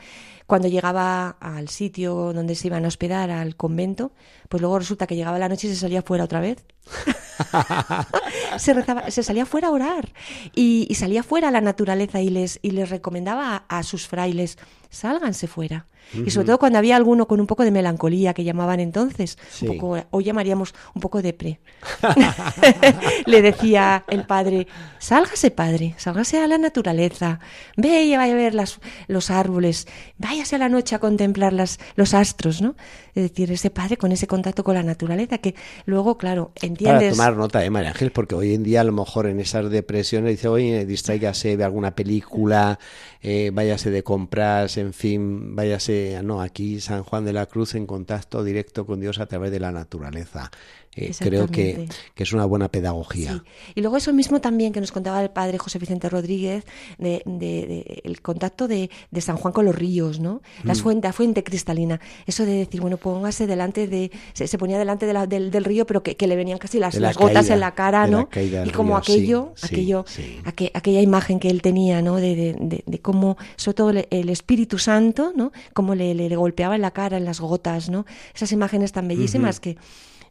Cuando 0.46 0.68
llegaba 0.68 1.30
al 1.40 1.70
sitio 1.70 2.34
donde 2.34 2.56
se 2.56 2.66
iban 2.66 2.84
a 2.84 2.88
hospedar, 2.88 3.30
al 3.30 3.56
convento, 3.56 4.12
pues 4.52 4.60
luego 4.60 4.78
resulta 4.78 5.06
que 5.06 5.16
llegaba 5.16 5.38
la 5.38 5.48
noche 5.48 5.66
y 5.66 5.70
se 5.70 5.76
salía 5.76 6.02
fuera 6.02 6.24
otra 6.24 6.38
vez. 6.38 6.62
se, 8.58 8.74
rezaba, 8.74 9.10
se 9.10 9.22
salía 9.22 9.46
fuera 9.46 9.68
a 9.68 9.70
orar 9.70 10.12
y, 10.54 10.86
y, 10.90 10.94
salía 10.96 11.22
fuera 11.22 11.48
a 11.48 11.50
la 11.50 11.62
naturaleza 11.62 12.20
y 12.20 12.28
les, 12.28 12.58
y 12.60 12.72
les 12.72 12.90
recomendaba 12.90 13.64
a, 13.66 13.78
a 13.78 13.82
sus 13.82 14.06
frailes, 14.06 14.58
sálganse 14.90 15.46
fuera. 15.46 15.86
Uh 16.14 16.18
-huh. 16.18 16.26
Y 16.26 16.30
sobre 16.30 16.46
todo 16.46 16.58
cuando 16.58 16.78
había 16.78 16.96
alguno 16.96 17.26
con 17.26 17.40
un 17.40 17.46
poco 17.46 17.64
de 17.64 17.70
melancolía, 17.70 18.34
que 18.34 18.44
llamaban 18.44 18.80
entonces, 18.80 19.38
sí. 19.50 19.66
un 19.66 19.78
poco, 19.78 20.04
hoy 20.10 20.24
llamaríamos 20.24 20.74
un 20.94 21.00
poco 21.00 21.22
de 21.22 21.32
pre. 21.32 21.60
Le 23.26 23.42
decía 23.42 24.04
el 24.08 24.24
padre, 24.24 24.66
sálgase 24.98 25.50
padre, 25.50 25.94
sálgase 25.98 26.38
a 26.38 26.46
la 26.46 26.58
naturaleza, 26.58 27.40
ve 27.76 28.04
y 28.04 28.16
vaya 28.16 28.32
a 28.32 28.36
ver 28.36 28.54
las, 28.54 28.80
los 29.08 29.30
árboles, 29.30 29.86
váyase 30.18 30.56
a 30.56 30.58
la 30.58 30.68
noche 30.68 30.94
a 30.94 30.98
contemplar 30.98 31.52
las, 31.52 31.78
los 31.96 32.14
astros, 32.14 32.60
¿no? 32.62 32.74
Es 33.14 33.22
decir, 33.24 33.52
ese 33.52 33.70
padre 33.70 33.96
con 33.96 34.10
ese 34.12 34.26
contacto 34.26 34.64
con 34.64 34.74
la 34.74 34.82
naturaleza 34.82 35.38
que 35.38 35.54
luego, 35.84 36.16
claro, 36.16 36.52
entiendes... 36.62 37.16
Para 37.16 37.30
tomar 37.30 37.36
nota, 37.36 37.64
¿eh, 37.64 37.70
María 37.70 37.90
Ángel? 37.90 38.10
Porque 38.10 38.34
hoy 38.34 38.54
en 38.54 38.62
día 38.62 38.80
a 38.80 38.84
lo 38.84 38.92
mejor 38.92 39.26
en 39.26 39.38
esas 39.38 39.70
depresiones 39.70 40.30
dice, 40.30 40.48
oye, 40.48 40.86
distráigase, 40.86 41.56
ve 41.56 41.64
alguna 41.64 41.94
película, 41.94 42.78
eh, 43.20 43.50
váyase 43.52 43.90
de 43.90 44.02
compras, 44.02 44.78
en 44.78 44.92
fin, 44.92 45.54
váyase, 45.54 45.91
no, 46.22 46.40
aquí 46.40 46.80
San 46.80 47.02
Juan 47.02 47.24
de 47.24 47.32
la 47.32 47.46
Cruz 47.46 47.74
en 47.74 47.86
contacto 47.86 48.44
directo 48.44 48.86
con 48.86 49.00
Dios 49.00 49.18
a 49.18 49.26
través 49.26 49.50
de 49.50 49.60
la 49.60 49.72
naturaleza. 49.72 50.50
Eh, 50.94 51.12
creo 51.18 51.46
que, 51.46 51.88
que, 52.14 52.22
es 52.22 52.32
una 52.34 52.44
buena 52.44 52.68
pedagogía. 52.68 53.32
Sí. 53.32 53.72
Y 53.76 53.80
luego 53.80 53.96
eso 53.96 54.12
mismo 54.12 54.42
también 54.42 54.74
que 54.74 54.80
nos 54.80 54.92
contaba 54.92 55.22
el 55.22 55.30
padre 55.30 55.56
José 55.56 55.78
Vicente 55.78 56.10
Rodríguez, 56.10 56.64
de, 56.98 57.22
de, 57.24 57.66
de 57.66 58.02
el 58.04 58.20
contacto 58.20 58.68
de, 58.68 58.90
de, 59.10 59.20
San 59.22 59.38
Juan 59.38 59.54
con 59.54 59.64
los 59.64 59.74
ríos, 59.74 60.20
¿no? 60.20 60.42
La, 60.64 60.74
mm. 60.74 60.76
fuente, 60.76 61.08
la 61.08 61.14
fuente 61.14 61.42
cristalina. 61.42 61.98
Eso 62.26 62.44
de 62.44 62.52
decir, 62.52 62.82
bueno, 62.82 62.98
póngase 62.98 63.46
delante 63.46 63.86
de... 63.86 64.10
Se, 64.34 64.46
se 64.46 64.58
ponía 64.58 64.78
delante 64.78 65.06
de 65.06 65.14
la, 65.14 65.26
del, 65.26 65.50
del, 65.50 65.64
río, 65.64 65.86
pero 65.86 66.02
que, 66.02 66.14
que, 66.14 66.26
le 66.26 66.36
venían 66.36 66.58
casi 66.58 66.78
las, 66.78 66.94
las 66.96 67.16
gotas 67.16 67.48
en 67.48 67.60
la 67.60 67.74
cara, 67.74 68.06
¿no? 68.06 68.28
La 68.34 68.66
y 68.66 68.70
como 68.70 69.00
río, 69.00 69.14
aquello, 69.14 69.52
sí, 69.56 69.66
aquello, 69.66 70.04
sí. 70.06 70.40
Aqu 70.44 70.70
aquella 70.74 71.00
imagen 71.00 71.40
que 71.40 71.48
él 71.48 71.62
tenía, 71.62 72.02
¿no? 72.02 72.16
De, 72.16 73.00
cómo, 73.00 73.38
sobre 73.56 73.74
todo 73.74 73.90
el, 73.90 74.06
el, 74.10 74.28
Espíritu 74.28 74.78
Santo, 74.78 75.32
¿no? 75.34 75.52
Cómo 75.72 75.94
le, 75.94 76.14
le, 76.14 76.28
le, 76.28 76.36
golpeaba 76.36 76.74
en 76.74 76.82
la 76.82 76.90
cara, 76.90 77.16
en 77.16 77.24
las 77.24 77.40
gotas, 77.40 77.88
¿no? 77.88 78.04
Esas 78.34 78.52
imágenes 78.52 78.92
tan 78.92 79.08
bellísimas 79.08 79.56
uh 79.56 79.58
-huh. 79.58 79.62
que 79.62 79.78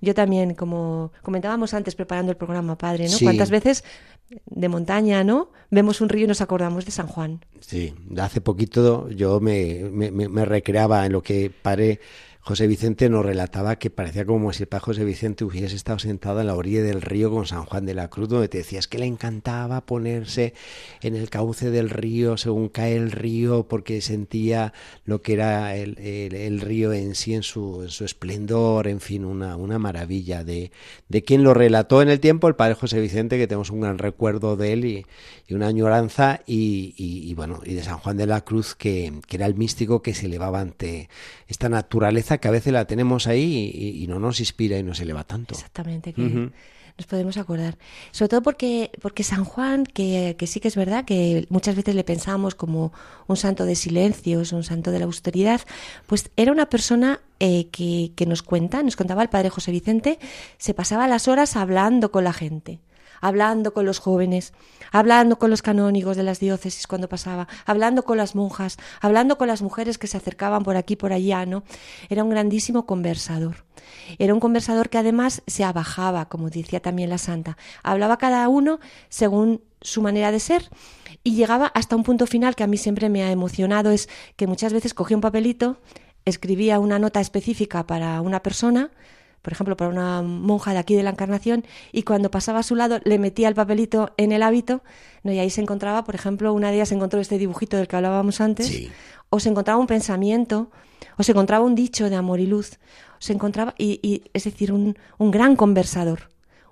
yo 0.01 0.13
también, 0.13 0.55
como 0.55 1.11
comentábamos 1.21 1.73
antes 1.73 1.95
preparando 1.95 2.31
el 2.31 2.37
programa, 2.37 2.77
padre, 2.77 3.05
¿no? 3.05 3.11
Sí. 3.11 3.23
¿Cuántas 3.23 3.51
veces 3.51 3.83
de 4.45 4.69
montaña, 4.69 5.23
¿no? 5.23 5.51
Vemos 5.69 6.01
un 6.01 6.09
río 6.09 6.25
y 6.25 6.27
nos 6.27 6.41
acordamos 6.41 6.85
de 6.85 6.91
San 6.91 7.07
Juan. 7.07 7.45
Sí, 7.59 7.93
hace 8.17 8.41
poquito 8.41 9.09
yo 9.09 9.39
me, 9.39 9.89
me, 9.91 10.11
me 10.11 10.45
recreaba 10.45 11.05
en 11.05 11.11
lo 11.11 11.21
que 11.21 11.51
paré 11.51 11.99
José 12.43 12.65
Vicente 12.65 13.07
nos 13.07 13.23
relataba 13.23 13.75
que 13.75 13.91
parecía 13.91 14.25
como 14.25 14.51
si 14.51 14.63
el 14.63 14.67
padre 14.67 14.85
José 14.85 15.03
Vicente 15.05 15.43
hubiese 15.43 15.75
estado 15.75 15.99
sentado 15.99 16.41
en 16.41 16.47
la 16.47 16.55
orilla 16.55 16.81
del 16.81 17.03
río 17.03 17.29
con 17.29 17.45
San 17.45 17.65
Juan 17.65 17.85
de 17.85 17.93
la 17.93 18.09
Cruz, 18.09 18.29
donde 18.29 18.47
te 18.47 18.57
decías 18.57 18.87
que 18.87 18.97
le 18.97 19.05
encantaba 19.05 19.85
ponerse 19.85 20.55
en 21.01 21.15
el 21.15 21.29
cauce 21.29 21.69
del 21.69 21.91
río 21.91 22.37
según 22.37 22.69
cae 22.69 22.95
el 22.95 23.11
río, 23.11 23.67
porque 23.67 24.01
sentía 24.01 24.73
lo 25.05 25.21
que 25.21 25.33
era 25.33 25.75
el, 25.75 25.99
el, 25.99 26.61
río 26.61 26.93
en 26.93 27.13
sí, 27.13 27.35
en 27.35 27.43
su, 27.43 27.83
en 27.83 27.89
su 27.89 28.05
esplendor, 28.05 28.87
en 28.87 29.01
fin, 29.01 29.23
una, 29.23 29.55
una 29.55 29.77
maravilla 29.77 30.43
de, 30.43 30.71
de 31.09 31.23
quien 31.23 31.43
lo 31.43 31.53
relató 31.53 32.01
en 32.01 32.09
el 32.09 32.19
tiempo, 32.19 32.47
el 32.47 32.55
padre 32.55 32.73
José 32.73 32.99
Vicente, 32.99 33.37
que 33.37 33.45
tenemos 33.45 33.69
un 33.69 33.81
gran 33.81 33.99
recuerdo 33.99 34.57
de 34.57 34.73
él 34.73 34.85
y, 34.85 35.05
y 35.47 35.53
una 35.53 35.67
añoranza, 35.67 36.41
y, 36.47 36.95
y, 36.97 37.29
y, 37.29 37.33
bueno, 37.35 37.59
y 37.63 37.75
de 37.75 37.83
San 37.83 37.99
Juan 37.99 38.17
de 38.17 38.25
la 38.25 38.41
Cruz, 38.41 38.73
que, 38.73 39.13
que 39.27 39.37
era 39.37 39.45
el 39.45 39.53
místico 39.53 40.01
que 40.01 40.15
se 40.15 40.25
elevaba 40.25 40.59
ante 40.59 41.07
esta 41.47 41.69
naturaleza 41.69 42.30
que 42.37 42.47
a 42.47 42.51
veces 42.51 42.73
la 42.73 42.85
tenemos 42.85 43.27
ahí 43.27 43.71
y, 43.73 44.03
y 44.03 44.07
no 44.07 44.19
nos 44.19 44.39
inspira 44.39 44.77
y 44.77 44.83
no 44.83 44.93
se 44.93 45.03
eleva 45.03 45.23
tanto. 45.23 45.53
Exactamente, 45.55 46.13
que 46.13 46.21
uh 46.21 46.25
-huh. 46.25 46.51
nos 46.97 47.07
podemos 47.07 47.37
acordar. 47.37 47.77
Sobre 48.11 48.29
todo 48.29 48.41
porque, 48.41 48.91
porque 49.01 49.23
San 49.23 49.43
Juan, 49.45 49.85
que, 49.85 50.35
que, 50.37 50.47
sí 50.47 50.59
que 50.59 50.67
es 50.67 50.75
verdad 50.75 51.05
que 51.05 51.45
muchas 51.49 51.75
veces 51.75 51.95
le 51.95 52.03
pensamos 52.03 52.55
como 52.55 52.91
un 53.27 53.37
santo 53.37 53.65
de 53.65 53.75
silencios, 53.75 54.51
un 54.51 54.63
santo 54.63 54.91
de 54.91 54.99
la 54.99 55.05
austeridad, 55.05 55.61
pues 56.07 56.29
era 56.35 56.51
una 56.51 56.67
persona 56.67 57.21
eh, 57.39 57.67
que, 57.71 58.11
que 58.15 58.25
nos 58.25 58.43
cuenta, 58.43 58.83
nos 58.83 58.95
contaba 58.95 59.23
el 59.23 59.29
padre 59.29 59.49
José 59.49 59.71
Vicente, 59.71 60.19
se 60.57 60.73
pasaba 60.73 61.07
las 61.07 61.27
horas 61.27 61.55
hablando 61.55 62.11
con 62.11 62.23
la 62.23 62.33
gente 62.33 62.79
hablando 63.21 63.73
con 63.73 63.85
los 63.85 63.99
jóvenes, 63.99 64.53
hablando 64.91 65.39
con 65.39 65.49
los 65.49 65.61
canónigos 65.61 66.17
de 66.17 66.23
las 66.23 66.39
diócesis 66.39 66.87
cuando 66.87 67.07
pasaba, 67.07 67.47
hablando 67.65 68.03
con 68.03 68.17
las 68.17 68.35
monjas, 68.35 68.77
hablando 68.99 69.37
con 69.37 69.47
las 69.47 69.61
mujeres 69.61 69.97
que 69.97 70.07
se 70.07 70.17
acercaban 70.17 70.63
por 70.63 70.75
aquí 70.75 70.95
por 70.95 71.13
allá, 71.13 71.45
¿no? 71.45 71.63
Era 72.09 72.23
un 72.23 72.29
grandísimo 72.29 72.85
conversador. 72.85 73.63
Era 74.19 74.33
un 74.33 74.39
conversador 74.39 74.89
que 74.89 74.97
además 74.97 75.43
se 75.47 75.63
abajaba, 75.63 76.27
como 76.27 76.49
decía 76.49 76.81
también 76.81 77.09
la 77.09 77.17
santa. 77.17 77.57
Hablaba 77.83 78.17
cada 78.17 78.47
uno 78.49 78.79
según 79.09 79.61
su 79.81 80.01
manera 80.01 80.31
de 80.31 80.39
ser 80.39 80.69
y 81.23 81.35
llegaba 81.35 81.67
hasta 81.67 81.95
un 81.95 82.03
punto 82.03 82.27
final 82.27 82.55
que 82.55 82.63
a 82.63 82.67
mí 82.67 82.77
siempre 82.77 83.09
me 83.09 83.23
ha 83.23 83.31
emocionado, 83.31 83.91
es 83.91 84.09
que 84.35 84.47
muchas 84.47 84.73
veces 84.73 84.93
cogía 84.93 85.17
un 85.17 85.21
papelito, 85.21 85.77
escribía 86.25 86.79
una 86.79 86.99
nota 86.99 87.19
específica 87.19 87.85
para 87.87 88.21
una 88.21 88.43
persona, 88.43 88.91
por 89.41 89.53
ejemplo, 89.53 89.75
para 89.77 89.89
una 89.89 90.21
monja 90.21 90.73
de 90.73 90.79
aquí 90.79 90.95
de 90.95 91.03
la 91.03 91.11
Encarnación, 91.11 91.65
y 91.91 92.03
cuando 92.03 92.31
pasaba 92.31 92.59
a 92.59 92.63
su 92.63 92.75
lado 92.75 92.99
le 93.03 93.19
metía 93.19 93.47
el 93.47 93.55
papelito 93.55 94.13
en 94.17 94.31
el 94.31 94.43
hábito, 94.43 94.83
¿no? 95.23 95.31
y 95.31 95.39
ahí 95.39 95.49
se 95.49 95.61
encontraba, 95.61 96.03
por 96.03 96.15
ejemplo, 96.15 96.53
una 96.53 96.69
de 96.69 96.75
ellas 96.75 96.91
encontró 96.91 97.19
este 97.19 97.37
dibujito 97.37 97.77
del 97.77 97.87
que 97.87 97.95
hablábamos 97.95 98.41
antes, 98.41 98.67
sí. 98.67 98.91
o 99.29 99.39
se 99.39 99.49
encontraba 99.49 99.79
un 99.79 99.87
pensamiento, 99.87 100.71
o 101.17 101.23
se 101.23 101.31
encontraba 101.31 101.65
un 101.65 101.75
dicho 101.75 102.09
de 102.09 102.15
amor 102.15 102.39
y 102.39 102.47
luz, 102.47 102.79
se 103.19 103.33
encontraba, 103.33 103.73
y, 103.77 103.99
y 104.01 104.23
es 104.33 104.43
decir, 104.43 104.71
un, 104.71 104.97
un 105.17 105.31
gran 105.31 105.55
conversador, 105.55 106.29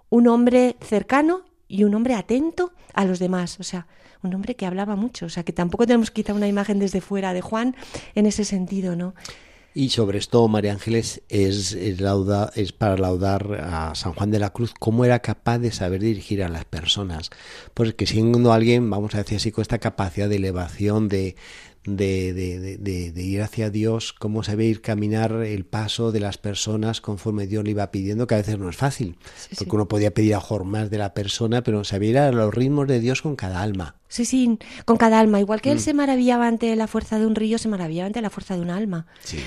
un 0.10 0.28
hombre 0.28 0.76
cercano 0.82 1.42
y 1.68 1.84
un 1.84 1.96
hombre 1.96 2.16
atento 2.16 2.72
a 2.94 3.06
los 3.06 3.20
demás, 3.20 3.60
o 3.60 3.64
sea, 3.64 3.88
un 4.22 4.34
hombre 4.34 4.56
que 4.56 4.66
hablaba 4.66 4.96
mucho, 4.96 5.28
o 5.28 5.30
sea, 5.30 5.44
que 5.44 5.54
tampoco 5.54 5.86
tenemos 5.86 6.12
quizá 6.12 6.34
una 6.34 6.48
imagen 6.48 6.80
desde 6.80 7.02
fuera 7.02 7.34
de 7.34 7.42
Juan 7.42 7.76
en 8.16 8.26
ese 8.26 8.44
sentido, 8.44 8.96
¿no? 8.96 9.14
Y 9.76 9.90
sobre 9.90 10.18
esto, 10.18 10.48
María 10.48 10.72
Ángeles, 10.74 11.22
es, 11.30 11.76
lauda, 12.00 12.52
es, 12.56 12.72
para 12.72 12.98
laudar 12.98 13.54
a 13.62 13.94
San 13.94 14.14
Juan 14.14 14.32
de 14.32 14.40
la 14.40 14.50
Cruz 14.50 14.74
cómo 14.78 15.06
era 15.06 15.20
capaz 15.20 15.60
de 15.60 15.72
saber 15.72 16.02
dirigir 16.02 16.44
a 16.44 16.50
las 16.50 16.66
personas. 16.66 17.30
Porque 17.76 18.08
siendo 18.08 18.52
alguien, 18.52 18.90
vamos 18.90 19.14
a 19.14 19.20
decir 19.20 19.38
así, 19.38 19.52
con 19.52 19.62
esta 19.62 19.78
capacidad 19.78 20.28
de 20.28 20.38
elevación, 20.38 21.08
de, 21.08 21.36
de, 21.96 22.34
de, 22.34 23.24
ir 23.24 23.42
hacia 23.42 23.70
Dios, 23.70 24.14
cómo 24.14 24.44
sabía 24.44 24.70
ir 24.70 24.82
caminar 24.82 25.32
el 25.44 25.66
paso 25.66 26.12
de 26.12 26.20
las 26.20 26.38
personas 26.38 27.02
conforme 27.02 27.48
Dios 27.48 27.64
le 27.64 27.72
iba 27.72 27.92
pidiendo, 27.92 28.28
que 28.28 28.36
a 28.36 28.40
veces 28.40 28.58
no 28.58 28.70
es 28.70 28.76
fácil, 28.76 29.18
porque 29.58 29.76
uno 29.76 29.88
podía 29.88 30.14
pedir 30.14 30.36
a 30.36 30.42
más 30.64 30.90
de 30.90 30.98
la 30.98 31.14
persona, 31.14 31.64
pero 31.64 31.84
sabía 31.84 32.10
ir 32.10 32.18
a 32.18 32.32
los 32.32 32.54
ritmos 32.54 32.88
de 32.88 33.00
Dios 33.00 33.22
con 33.22 33.36
cada 33.36 33.62
alma. 33.62 33.96
Sí, 34.08 34.26
sí, 34.26 34.58
con 34.86 34.98
cada 34.98 35.20
alma. 35.20 35.40
Igual 35.40 35.62
que 35.62 35.72
él 35.72 35.78
mm. 35.78 35.82
se 35.82 35.94
maravillaba 35.94 36.48
ante 36.48 36.76
la 36.76 36.88
fuerza 36.88 37.20
de 37.20 37.28
un 37.28 37.36
río, 37.36 37.60
se 37.60 37.68
maravillaba 37.68 38.08
ante 38.08 38.22
la 38.22 38.32
fuerza 38.32 38.56
de 38.56 38.62
un 38.62 38.72
alma. 38.72 39.06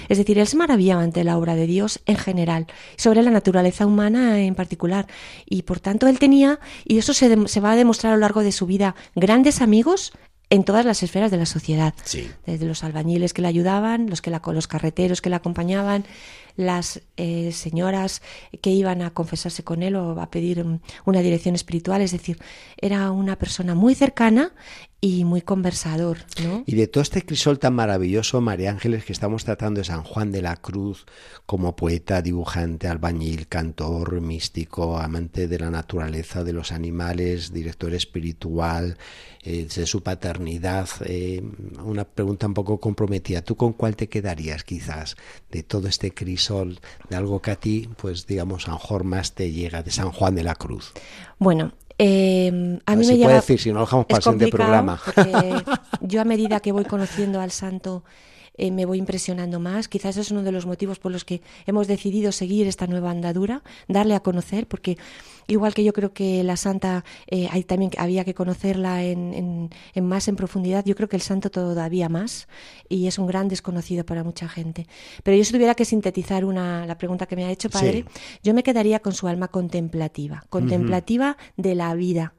Es 0.08 0.18
decir, 0.18 0.38
él 0.38 0.46
se 0.46 0.56
maravillaba 0.56 1.02
ante 1.02 1.24
la 1.24 1.36
obra 1.36 1.56
de 1.56 1.66
Dios 1.66 2.00
en 2.06 2.16
general, 2.16 2.68
sobre 2.96 3.22
la 3.22 3.30
naturaleza 3.30 3.86
humana 3.86 4.40
en 4.40 4.54
particular. 4.54 5.08
Y 5.46 5.62
por 5.62 5.80
tanto, 5.80 6.06
él 6.06 6.20
tenía, 6.20 6.60
y 6.84 6.98
eso 6.98 7.12
se, 7.12 7.48
se 7.48 7.60
va 7.60 7.72
a 7.72 7.76
demostrar 7.76 8.12
a 8.12 8.16
lo 8.16 8.20
largo 8.20 8.42
de 8.42 8.52
su 8.52 8.66
vida, 8.66 8.94
grandes 9.16 9.60
amigos 9.60 10.12
en 10.52 10.64
todas 10.64 10.84
las 10.84 11.02
esferas 11.02 11.30
de 11.30 11.38
la 11.38 11.46
sociedad. 11.46 11.94
Desde 12.44 12.66
los 12.66 12.84
albañiles 12.84 13.32
que 13.32 13.40
le 13.40 13.48
ayudaban, 13.48 14.10
los, 14.10 14.20
que 14.20 14.30
la, 14.30 14.42
los 14.44 14.66
carreteros 14.66 15.22
que 15.22 15.30
le 15.30 15.36
acompañaban, 15.36 16.04
las 16.56 17.00
eh, 17.16 17.52
señoras 17.52 18.20
que 18.60 18.68
iban 18.68 19.00
a 19.00 19.14
confesarse 19.14 19.64
con 19.64 19.82
él 19.82 19.96
o 19.96 20.20
a 20.20 20.30
pedir 20.30 20.62
una 21.06 21.20
dirección 21.22 21.54
espiritual. 21.54 22.02
Es 22.02 22.12
decir, 22.12 22.38
era 22.76 23.10
una 23.12 23.36
persona 23.36 23.74
muy 23.74 23.94
cercana 23.94 24.52
y 25.04 25.24
muy 25.24 25.42
conversador. 25.42 26.18
¿no? 26.44 26.62
Y 26.64 26.76
de 26.76 26.86
todo 26.86 27.02
este 27.02 27.26
crisol 27.26 27.58
tan 27.58 27.74
maravilloso, 27.74 28.40
María 28.40 28.70
Ángeles, 28.70 29.04
que 29.04 29.12
estamos 29.12 29.44
tratando 29.44 29.80
de 29.80 29.84
San 29.84 30.04
Juan 30.04 30.30
de 30.30 30.42
la 30.42 30.56
Cruz 30.56 31.06
como 31.44 31.74
poeta, 31.74 32.22
dibujante, 32.22 32.86
albañil, 32.86 33.48
cantor, 33.48 34.20
místico, 34.20 34.96
amante 34.96 35.48
de 35.48 35.58
la 35.58 35.70
naturaleza, 35.70 36.44
de 36.44 36.52
los 36.52 36.70
animales, 36.70 37.52
director 37.52 37.92
espiritual, 37.94 38.96
eh, 39.42 39.66
de 39.74 39.86
su 39.86 40.04
paternidad. 40.04 40.88
Eh, 41.04 41.42
una 41.82 42.04
pregunta 42.04 42.46
un 42.46 42.54
poco 42.54 42.78
comprometida. 42.78 43.42
¿Tú 43.42 43.56
con 43.56 43.72
cuál 43.72 43.96
te 43.96 44.08
quedarías 44.08 44.62
quizás 44.62 45.16
de 45.50 45.64
todo 45.64 45.88
este 45.88 46.14
crisol, 46.14 46.78
de 47.10 47.16
algo 47.16 47.42
que 47.42 47.50
a 47.50 47.56
ti, 47.56 47.88
pues 47.96 48.28
digamos, 48.28 48.68
a 48.68 48.78
lo 48.78 49.04
más 49.04 49.34
te 49.34 49.50
llega, 49.50 49.82
de 49.82 49.90
San 49.90 50.12
Juan 50.12 50.36
de 50.36 50.44
la 50.44 50.54
Cruz? 50.54 50.92
Bueno, 51.40 51.72
eh, 52.04 52.80
a 52.84 52.96
mí 52.96 53.06
me 53.06 53.16
puede 53.16 53.34
decir, 53.36 53.60
si 53.60 53.68
no 53.68 53.76
lo 53.76 53.80
dejamos 53.82 54.06
para 54.06 54.50
programa. 54.50 55.00
yo 56.00 56.20
a 56.20 56.24
medida 56.24 56.58
que 56.58 56.72
voy 56.72 56.84
conociendo 56.84 57.40
al 57.40 57.52
santo 57.52 58.02
eh, 58.56 58.72
me 58.72 58.86
voy 58.86 58.98
impresionando 58.98 59.60
más. 59.60 59.86
Quizás 59.86 60.16
es 60.16 60.32
uno 60.32 60.42
de 60.42 60.50
los 60.50 60.66
motivos 60.66 60.98
por 60.98 61.12
los 61.12 61.24
que 61.24 61.42
hemos 61.64 61.86
decidido 61.86 62.32
seguir 62.32 62.66
esta 62.66 62.88
nueva 62.88 63.10
andadura, 63.10 63.62
darle 63.86 64.16
a 64.16 64.20
conocer, 64.20 64.66
porque 64.66 64.98
igual 65.46 65.74
que 65.74 65.84
yo 65.84 65.92
creo 65.92 66.12
que 66.12 66.42
la 66.44 66.56
santa 66.56 67.04
eh, 67.26 67.48
hay 67.50 67.64
también 67.64 67.90
había 67.98 68.24
que 68.24 68.34
conocerla 68.34 69.02
en, 69.02 69.70
más 70.00 70.28
en 70.28 70.36
profundidad, 70.36 70.84
yo 70.84 70.94
creo 70.94 71.08
que 71.08 71.16
el 71.16 71.22
santo 71.22 71.50
todavía 71.50 72.08
más 72.08 72.48
y 72.88 73.06
es 73.06 73.18
un 73.18 73.26
gran 73.26 73.48
desconocido 73.48 74.04
para 74.04 74.24
mucha 74.24 74.48
gente. 74.48 74.86
Pero 75.22 75.36
yo 75.36 75.44
si 75.44 75.52
tuviera 75.52 75.74
que 75.74 75.84
sintetizar 75.84 76.44
una, 76.44 76.86
la 76.86 76.98
pregunta 76.98 77.26
que 77.26 77.36
me 77.36 77.44
ha 77.44 77.50
hecho 77.50 77.70
padre, 77.70 78.04
yo 78.42 78.54
me 78.54 78.62
quedaría 78.62 79.00
con 79.00 79.12
su 79.12 79.28
alma 79.28 79.48
contemplativa, 79.48 80.44
contemplativa 80.50 81.36
de 81.56 81.74
la 81.74 81.94
vida, 81.94 82.34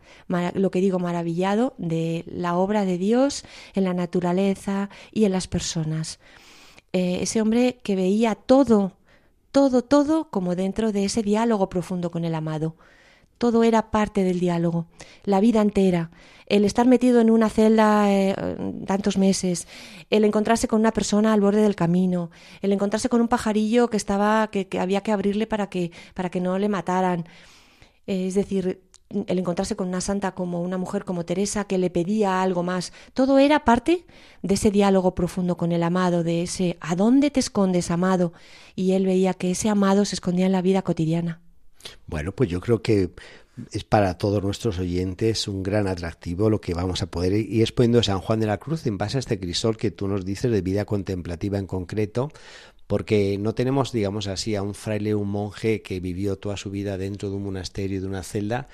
lo 0.54 0.72
que 0.72 0.82
digo 0.82 1.00
maravillado 1.00 1.74
de 1.78 2.24
la 2.28 2.56
obra 2.56 2.86
de 2.86 2.98
Dios 2.98 3.44
en 3.74 3.84
la 3.84 3.94
naturaleza 3.94 4.90
y 5.12 5.26
en 5.26 5.32
las 5.32 5.48
personas. 5.48 6.20
Eh, 6.96 7.20
ese 7.22 7.42
hombre 7.42 7.80
que 7.82 7.96
veía 7.96 8.36
todo 8.36 8.94
todo, 9.54 9.84
todo 9.84 10.30
como 10.32 10.56
dentro 10.56 10.92
de 10.92 11.06
ese 11.06 11.22
diálogo 11.22 11.70
profundo 11.70 12.10
con 12.10 12.26
el 12.26 12.34
amado. 12.34 12.76
Todo 13.38 13.64
era 13.64 13.92
parte 13.92 14.24
del 14.24 14.40
diálogo, 14.40 14.88
la 15.26 15.40
vida 15.40 15.62
entera, 15.62 16.12
el 16.48 16.66
estar 16.66 16.88
metido 16.88 17.22
en 17.22 17.30
una 17.30 17.50
celda 17.50 18.12
eh, 18.12 18.36
tantos 18.88 19.18
meses, 19.18 19.68
el 20.10 20.24
encontrarse 20.24 20.68
con 20.68 20.80
una 20.80 20.92
persona 20.92 21.34
al 21.34 21.42
borde 21.42 21.62
del 21.62 21.76
camino, 21.76 22.32
el 22.62 22.72
encontrarse 22.72 23.10
con 23.10 23.22
un 23.22 23.28
pajarillo 23.28 23.90
que 23.90 23.98
estaba 23.98 24.50
que, 24.50 24.68
había 24.80 25.02
que 25.02 25.12
abrirle 25.12 25.46
para 25.46 25.68
que 25.70 25.92
para 26.16 26.30
que 26.30 26.42
no 26.42 26.58
le 26.58 26.70
mataran. 26.70 27.26
es 28.08 28.34
decir, 28.34 28.82
el 29.10 29.40
encontrarse 29.40 29.76
con 29.76 29.88
una 29.88 30.02
santa 30.02 30.34
como 30.34 30.62
una 30.62 30.78
mujer 30.78 31.06
como 31.06 31.26
Teresa 31.26 31.66
que 31.66 31.78
le 31.78 31.90
pedía 31.90 32.42
algo 32.42 32.64
más, 32.64 32.94
todo 33.14 33.38
era 33.40 33.64
parte 33.64 34.06
de 34.42 34.56
ese 34.56 34.72
diálogo 34.72 35.14
profundo 35.16 35.58
con 35.58 35.72
el 35.72 35.84
amado, 35.84 36.24
de 36.24 36.44
ese 36.44 36.78
¿a 36.82 36.96
dónde 36.96 37.32
te 37.32 37.40
escondes, 37.40 37.92
amado? 37.92 38.34
Y 38.76 38.94
él 38.94 39.06
veía 39.06 39.34
que 39.34 39.52
ese 39.52 39.70
amado 39.70 40.06
se 40.06 40.16
escondía 40.16 40.46
en 40.46 40.52
la 40.52 40.62
vida 40.62 40.82
cotidiana. 40.82 41.42
Bueno, 42.08 42.32
pues 42.32 42.50
yo 42.50 42.62
creo 42.62 42.82
que 42.82 43.12
es 43.72 43.84
para 43.84 44.18
todos 44.18 44.42
nuestros 44.42 44.80
oyentes 44.80 45.48
un 45.48 45.62
gran 45.62 45.88
atractivo 45.88 46.50
lo 46.50 46.60
que 46.60 46.74
vamos 46.74 47.04
a 47.04 47.08
poder 47.08 47.34
ir 47.34 47.62
exponiendo 47.62 48.02
San 48.02 48.20
Juan 48.20 48.40
de 48.40 48.48
la 48.48 48.58
Cruz 48.58 48.86
en 48.88 48.98
base 48.98 49.18
a 49.18 49.20
este 49.20 49.40
crisol 49.40 49.78
que 49.78 49.92
tú 49.92 50.08
nos 50.08 50.26
dices 50.26 50.52
de 50.52 50.62
vida 50.62 50.86
contemplativa 50.86 51.60
en 51.60 51.68
concreto, 51.68 52.32
porque 52.94 53.40
no 53.40 53.56
tenemos, 53.56 53.92
digamos 53.92 54.28
así, 54.28 54.56
a 54.56 54.62
un 54.62 54.76
fraile, 54.76 55.16
un 55.16 55.28
monje 55.28 55.82
que 55.82 56.00
vivió 56.00 56.36
toda 56.36 56.58
su 56.58 56.70
vida 56.70 56.96
dentro 56.96 57.32
de 57.32 57.38
un 57.38 57.44
monasterio, 57.46 58.00
de 58.00 58.06
una 58.06 58.22
celda, 58.22 58.68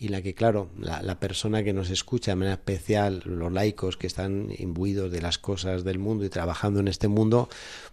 y 0.00 0.08
la 0.08 0.22
que, 0.22 0.34
claro, 0.34 0.70
la, 0.78 1.20
persona 1.20 1.62
que 1.62 1.74
nos 1.74 1.90
escucha, 1.90 2.30
de 2.30 2.36
manera 2.36 2.54
especial 2.54 3.22
los 3.26 3.52
laicos 3.52 3.98
que 3.98 4.06
están 4.06 4.48
imbuidos 4.58 5.12
de 5.12 5.20
las 5.20 5.36
cosas 5.36 5.84
del 5.84 5.98
mundo 5.98 6.24
y 6.24 6.30
trabajando 6.30 6.80
en 6.80 6.88
este 6.88 7.06
mundo, 7.06 7.50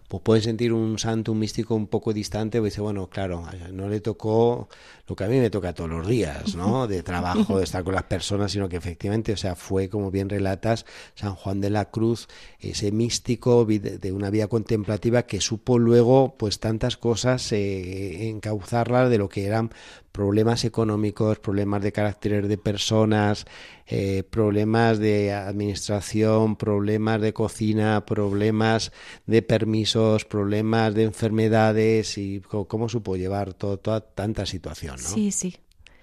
pues 0.08 0.24
pueden 0.24 0.42
sentir 0.42 0.72
un 0.72 0.98
santo, 1.00 1.34
un 1.34 1.40
místico 1.40 1.76
un 1.76 1.88
poco 1.88 2.14
distante, 2.14 2.60
pues 2.60 2.72
dice, 2.72 2.82
bueno, 2.82 3.10
claro, 3.10 3.44
no 3.74 3.90
le 3.90 4.00
tocó 4.00 4.70
lo 5.06 5.16
que 5.18 5.26
a 5.26 5.28
mí 5.28 5.38
me 5.38 5.50
toca 5.50 5.74
todos 5.74 5.90
los 5.90 6.08
días, 6.08 6.56
¿no? 6.56 6.88
De 6.88 7.04
trabajo, 7.04 7.58
de 7.58 7.66
estar 7.66 7.84
con 7.84 7.94
las 7.94 8.04
personas, 8.04 8.54
sino 8.54 8.70
que 8.70 8.78
efectivamente, 8.78 9.34
o 9.34 9.38
sea, 9.38 9.56
fue, 9.56 9.90
como 9.90 10.10
bien 10.10 10.30
relatas, 10.30 10.86
San 11.14 11.36
Juan 11.36 11.60
de 11.60 11.72
la 11.72 11.92
Cruz, 11.92 12.30
ese 12.62 12.94
místico 12.94 13.66
de 13.66 14.12
una 14.14 14.30
vida 14.30 14.48
contemplativa 14.48 15.24
que 15.24 15.42
supo 15.42 15.78
luego, 15.78 16.36
pues 16.38 16.62
tantas 16.62 16.96
cosas, 16.96 17.52
eh, 17.52 18.30
encauzarlas 18.30 19.10
de 19.10 19.18
lo 19.18 19.28
que 19.28 19.46
eran 19.46 19.72
problemas 20.18 20.66
económicos, 20.66 21.38
problemas 21.38 21.84
de 21.84 21.92
carácter 21.92 22.48
de 22.48 22.58
personas, 22.58 23.46
eh, 23.86 24.24
problemas 24.28 24.98
de 24.98 25.32
administración, 25.32 26.56
problemas 26.56 27.22
de 27.22 27.34
cocina, 27.34 28.04
problemas 28.04 28.92
de 29.28 29.44
permisos, 29.44 30.26
problemas 30.26 30.96
de 30.96 31.04
enfermedades 31.04 32.18
y 32.18 32.40
cómo, 32.40 32.90
supo 32.90 33.16
llevar 33.16 33.54
toda 33.54 34.02
tanta 34.02 34.48
situación. 34.48 34.96
¿no? 34.96 35.08
Sí, 35.08 35.32
sí. 35.32 35.56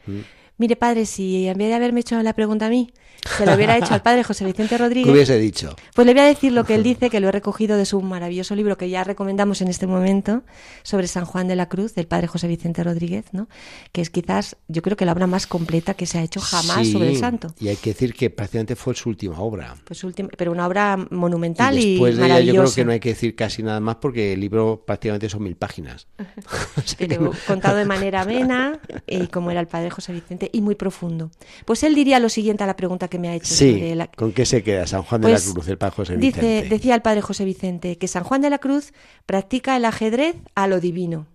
Mm. 0.07 0.20
Mire, 0.57 0.77
padre, 0.77 1.07
si 1.07 1.47
en 1.47 1.59
vez 1.59 1.69
de 1.69 1.75
haberme 1.75 2.01
hecho 2.01 2.23
la 2.23 2.33
pregunta 2.33 2.67
a 2.67 2.69
mí, 2.69 2.93
se 3.37 3.47
lo 3.47 3.55
hubiera 3.55 3.77
hecho 3.77 3.95
al 3.95 4.03
padre 4.03 4.23
José 4.23 4.45
Vicente 4.45 4.77
Rodríguez. 4.79 5.07
¿Qué 5.07 5.12
hubiese 5.12 5.38
dicho? 5.38 5.75
Pues 5.95 6.07
le 6.07 6.12
voy 6.12 6.23
a 6.23 6.27
decir 6.27 6.53
lo 6.53 6.64
que 6.64 6.75
él 6.75 6.83
dice, 6.83 7.11
que 7.11 7.21
lo 7.21 7.29
he 7.29 7.33
recogido 7.33 7.77
de 7.77 7.87
su 7.87 8.01
maravilloso 8.03 8.55
libro 8.55 8.77
que 8.77 8.88
ya 8.88 9.03
recomendamos 9.03 9.62
en 9.62 9.69
este 9.69 9.87
momento, 9.87 10.43
sobre 10.83 11.07
San 11.09 11.25
Juan 11.25 11.49
de 11.49 11.57
la 11.57 11.69
Cruz, 11.69 11.95
del 11.95 12.07
padre 12.07 12.27
José 12.27 12.47
Vicente 12.49 12.85
Rodríguez, 12.85 13.27
¿no? 13.33 13.49
Que 13.93 14.01
es 14.01 14.11
quizás, 14.11 14.57
yo 14.69 14.83
creo 14.83 14.97
que 14.97 15.05
la 15.05 15.12
obra 15.12 15.27
más 15.27 15.47
completa 15.47 15.95
que 15.95 16.07
se 16.07 16.19
ha 16.19 16.23
hecho 16.23 16.40
jamás 16.40 16.88
sobre 16.88 17.11
el 17.11 17.19
santo. 17.19 17.55
Y 17.59 17.69
hay 17.69 17.77
que 17.77 17.90
decir 17.90 18.14
que 18.14 18.31
prácticamente 18.31 18.77
fue 18.77 18.95
su 18.95 19.09
última 19.09 19.40
obra. 19.40 19.75
Pues 19.85 19.99
su 19.99 20.07
última, 20.07 20.29
pero 20.37 20.53
una 20.53 20.67
obra 20.67 20.97
monumental 21.11 21.79
y, 21.79 21.93
después 21.93 22.17
de 22.17 22.27
ella 22.27 22.40
yo 22.40 22.55
creo 22.55 22.75
que 22.75 22.85
no 22.85 22.93
hay 22.93 23.01
que 23.01 23.11
decir 23.11 23.35
casi 23.35 23.62
nada 23.62 23.81
más 23.81 23.97
porque 23.97 24.35
el 24.35 24.40
libro 24.40 24.85
prácticamente 24.87 25.29
son 25.29 25.43
mil 25.43 25.57
páginas. 25.57 26.07
contado 27.47 27.77
de 27.77 27.85
manera 27.85 28.23
amena, 28.23 28.79
y 29.07 29.27
como 29.29 29.51
era 29.51 29.61
el 29.61 29.67
padre 29.67 29.90
José 29.90 30.12
Vicente, 30.12 30.43
y 30.52 30.61
muy 30.61 30.74
profundo. 30.74 31.30
Pues 31.64 31.83
él 31.83 31.94
diría 31.94 32.20
lo 32.20 32.28
siguiente 32.28 32.64
a 32.64 32.66
la 32.66 32.76
pregunta 32.76 33.09
que 33.09 33.18
me 33.18 33.28
ha 33.28 33.35
hecho. 33.35 33.54
Sí, 33.54 33.94
¿con 34.16 34.33
qué 34.33 34.46
se 34.46 34.62
queda 34.62 34.87
San 34.87 35.02
Juan 35.02 35.20
de 35.20 35.28
la 35.28 35.35
pues 35.35 35.52
Cruz, 35.52 35.68
el 35.68 35.78
padre 35.78 35.94
José 35.96 36.16
Vicente? 36.16 36.46
Dice, 36.46 36.68
decía 36.68 36.94
el 36.94 37.02
padre 37.02 37.20
José 37.20 37.44
Vicente 37.44 37.98
que 37.98 38.09
San 38.09 38.24
Juan 38.24 38.40
de 38.40 38.50
la 38.50 38.59
Cruz 38.59 38.92
practica 39.26 39.76
el 39.76 39.85
ajedrez 39.85 40.37
a 40.54 40.66
lo 40.66 40.80
divino. 40.80 41.26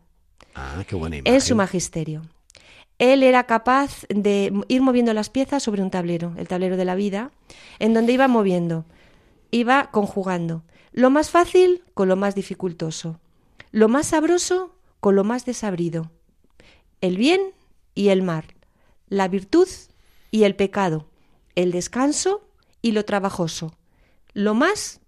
Ah, 0.55 0.83
qué 0.87 0.95
buena 0.95 1.17
imagen. 1.17 1.33
En 1.33 1.41
su 1.41 1.55
magisterio. 1.55 2.21
Él 2.99 3.23
era 3.23 3.45
capaz 3.45 4.05
de 4.09 4.51
ir 4.67 4.81
moviendo 4.81 5.13
las 5.13 5.29
piezas 5.29 5.63
sobre 5.63 5.81
un 5.81 5.89
tablero, 5.89 6.33
el 6.37 6.49
tablero 6.49 6.75
de 6.75 6.83
la 6.83 6.95
vida, 6.95 7.31
en 7.79 7.93
donde 7.93 8.11
iba 8.11 8.27
moviendo, 8.27 8.85
iba 9.51 9.89
conjugando. 9.91 10.63
Lo 10.91 11.09
más 11.09 11.29
fácil 11.29 11.83
con 11.93 12.09
lo 12.09 12.17
más 12.17 12.35
dificultoso, 12.35 13.21
lo 13.71 13.87
más 13.87 14.07
sabroso 14.07 14.75
con 14.99 15.15
lo 15.15 15.23
más 15.23 15.45
desabrido, 15.45 16.11
el 16.99 17.15
bien 17.15 17.39
y 17.95 18.09
el 18.09 18.21
mal, 18.21 18.43
la 19.09 19.27
virtud 19.27 19.67
y 20.31 20.43
el 20.43 20.55
pecado, 20.55 21.09
el 21.55 21.71
descanso 21.71 22.47
y 22.81 22.91
lo 22.91 23.03
trabajoso, 23.05 23.75
lo 24.33 24.53
más 24.53 25.01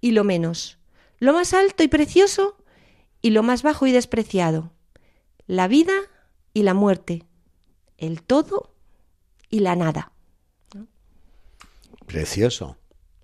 y 0.00 0.12
lo 0.12 0.24
menos, 0.24 0.78
lo 1.18 1.32
más 1.32 1.54
alto 1.54 1.82
y 1.82 1.88
precioso 1.88 2.56
y 3.22 3.30
lo 3.30 3.42
más 3.42 3.62
bajo 3.62 3.86
y 3.86 3.92
despreciado, 3.92 4.72
la 5.46 5.68
vida 5.68 5.94
y 6.54 6.62
la 6.62 6.74
muerte, 6.74 7.24
el 7.98 8.22
todo 8.22 8.74
y 9.48 9.60
la 9.60 9.74
nada. 9.74 10.12
Precioso. 12.06 12.76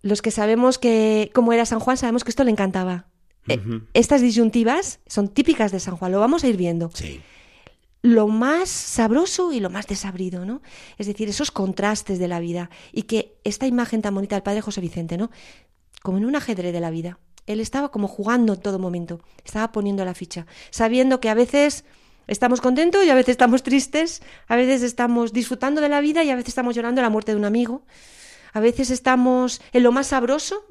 Los 0.02 0.22
que 0.22 0.30
sabemos 0.30 0.78
que 0.78 1.30
cómo 1.34 1.52
era 1.52 1.66
San 1.66 1.80
Juan 1.80 1.96
sabemos 1.96 2.24
que 2.24 2.30
esto 2.30 2.44
le 2.44 2.50
encantaba. 2.50 3.06
Eh, 3.48 3.60
estas 3.94 4.20
disyuntivas 4.20 5.00
son 5.06 5.28
típicas 5.28 5.72
de 5.72 5.80
San 5.80 5.96
Juan, 5.96 6.12
lo 6.12 6.20
vamos 6.20 6.44
a 6.44 6.48
ir 6.48 6.56
viendo. 6.56 6.90
Sí 6.94 7.20
lo 8.02 8.28
más 8.28 8.68
sabroso 8.68 9.52
y 9.52 9.60
lo 9.60 9.70
más 9.70 9.86
desabrido, 9.86 10.44
¿no? 10.44 10.62
Es 10.98 11.06
decir, 11.06 11.28
esos 11.28 11.50
contrastes 11.50 12.18
de 12.18 12.28
la 12.28 12.40
vida 12.40 12.70
y 12.92 13.02
que 13.02 13.38
esta 13.44 13.66
imagen 13.66 14.02
tan 14.02 14.14
bonita 14.14 14.36
del 14.36 14.42
padre 14.42 14.60
José 14.60 14.80
Vicente, 14.80 15.16
¿no? 15.16 15.30
como 16.02 16.18
en 16.18 16.24
un 16.24 16.36
ajedrez 16.36 16.72
de 16.72 16.80
la 16.80 16.90
vida. 16.90 17.18
Él 17.46 17.60
estaba 17.60 17.90
como 17.90 18.08
jugando 18.08 18.54
en 18.54 18.60
todo 18.60 18.78
momento, 18.78 19.20
estaba 19.44 19.72
poniendo 19.72 20.04
la 20.04 20.14
ficha, 20.14 20.46
sabiendo 20.70 21.20
que 21.20 21.30
a 21.30 21.34
veces 21.34 21.84
estamos 22.26 22.60
contentos 22.60 23.04
y 23.04 23.10
a 23.10 23.14
veces 23.14 23.32
estamos 23.32 23.62
tristes, 23.62 24.22
a 24.48 24.56
veces 24.56 24.82
estamos 24.82 25.32
disfrutando 25.32 25.80
de 25.80 25.88
la 25.88 26.00
vida 26.00 26.22
y 26.24 26.30
a 26.30 26.36
veces 26.36 26.50
estamos 26.50 26.74
llorando 26.74 27.00
la 27.00 27.08
muerte 27.08 27.32
de 27.32 27.38
un 27.38 27.46
amigo, 27.46 27.86
a 28.52 28.60
veces 28.60 28.90
estamos 28.90 29.62
en 29.72 29.82
lo 29.82 29.92
más 29.92 30.08
sabroso 30.08 30.66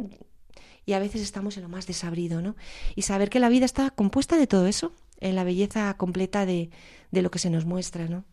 y 0.86 0.94
a 0.94 1.00
veces 1.00 1.22
estamos 1.22 1.58
en 1.58 1.64
lo 1.64 1.70
más 1.70 1.88
desabrido, 1.88 2.42
¿no? 2.42 2.56
Y 2.96 3.02
saber 3.02 3.30
que 3.30 3.40
la 3.40 3.50
vida 3.50 3.66
está 3.66 3.90
compuesta 3.90 4.38
de 4.38 4.48
todo 4.48 4.68
eso, 4.68 4.94
en 5.20 5.36
la 5.36 5.44
belleza 5.44 5.96
completa 5.98 6.46
de, 6.46 6.70
de 7.12 7.22
lo 7.22 7.32
que 7.32 7.40
se 7.40 7.50
nos 7.50 7.66
muestra, 7.66 8.08
¿no? 8.08 8.24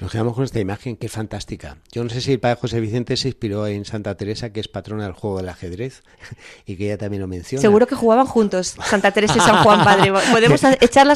Nos 0.00 0.12
quedamos 0.12 0.34
con 0.34 0.44
esta 0.44 0.60
imagen 0.60 0.96
que 0.96 1.06
es 1.06 1.12
fantástica. 1.12 1.78
Yo 1.92 2.04
no 2.04 2.10
sé 2.10 2.20
si 2.20 2.32
el 2.32 2.40
padre 2.40 2.58
José 2.60 2.80
Vicente 2.80 3.16
se 3.16 3.28
inspiró 3.28 3.66
en 3.66 3.84
Santa 3.84 4.16
Teresa, 4.16 4.50
que 4.50 4.60
es 4.60 4.68
patrona 4.68 5.04
del 5.04 5.12
juego 5.12 5.38
del 5.38 5.48
ajedrez, 5.48 6.02
y 6.66 6.76
que 6.76 6.86
ella 6.86 6.98
también 6.98 7.20
lo 7.20 7.28
menciona. 7.28 7.60
Seguro 7.60 7.86
que 7.86 7.94
jugaban 7.94 8.26
juntos, 8.26 8.76
Santa 8.84 9.10
Teresa 9.12 9.36
y 9.36 9.40
San 9.40 9.62
Juan 9.62 9.84
Padre. 9.84 10.12
Podemos 10.32 10.62
echar 10.80 11.08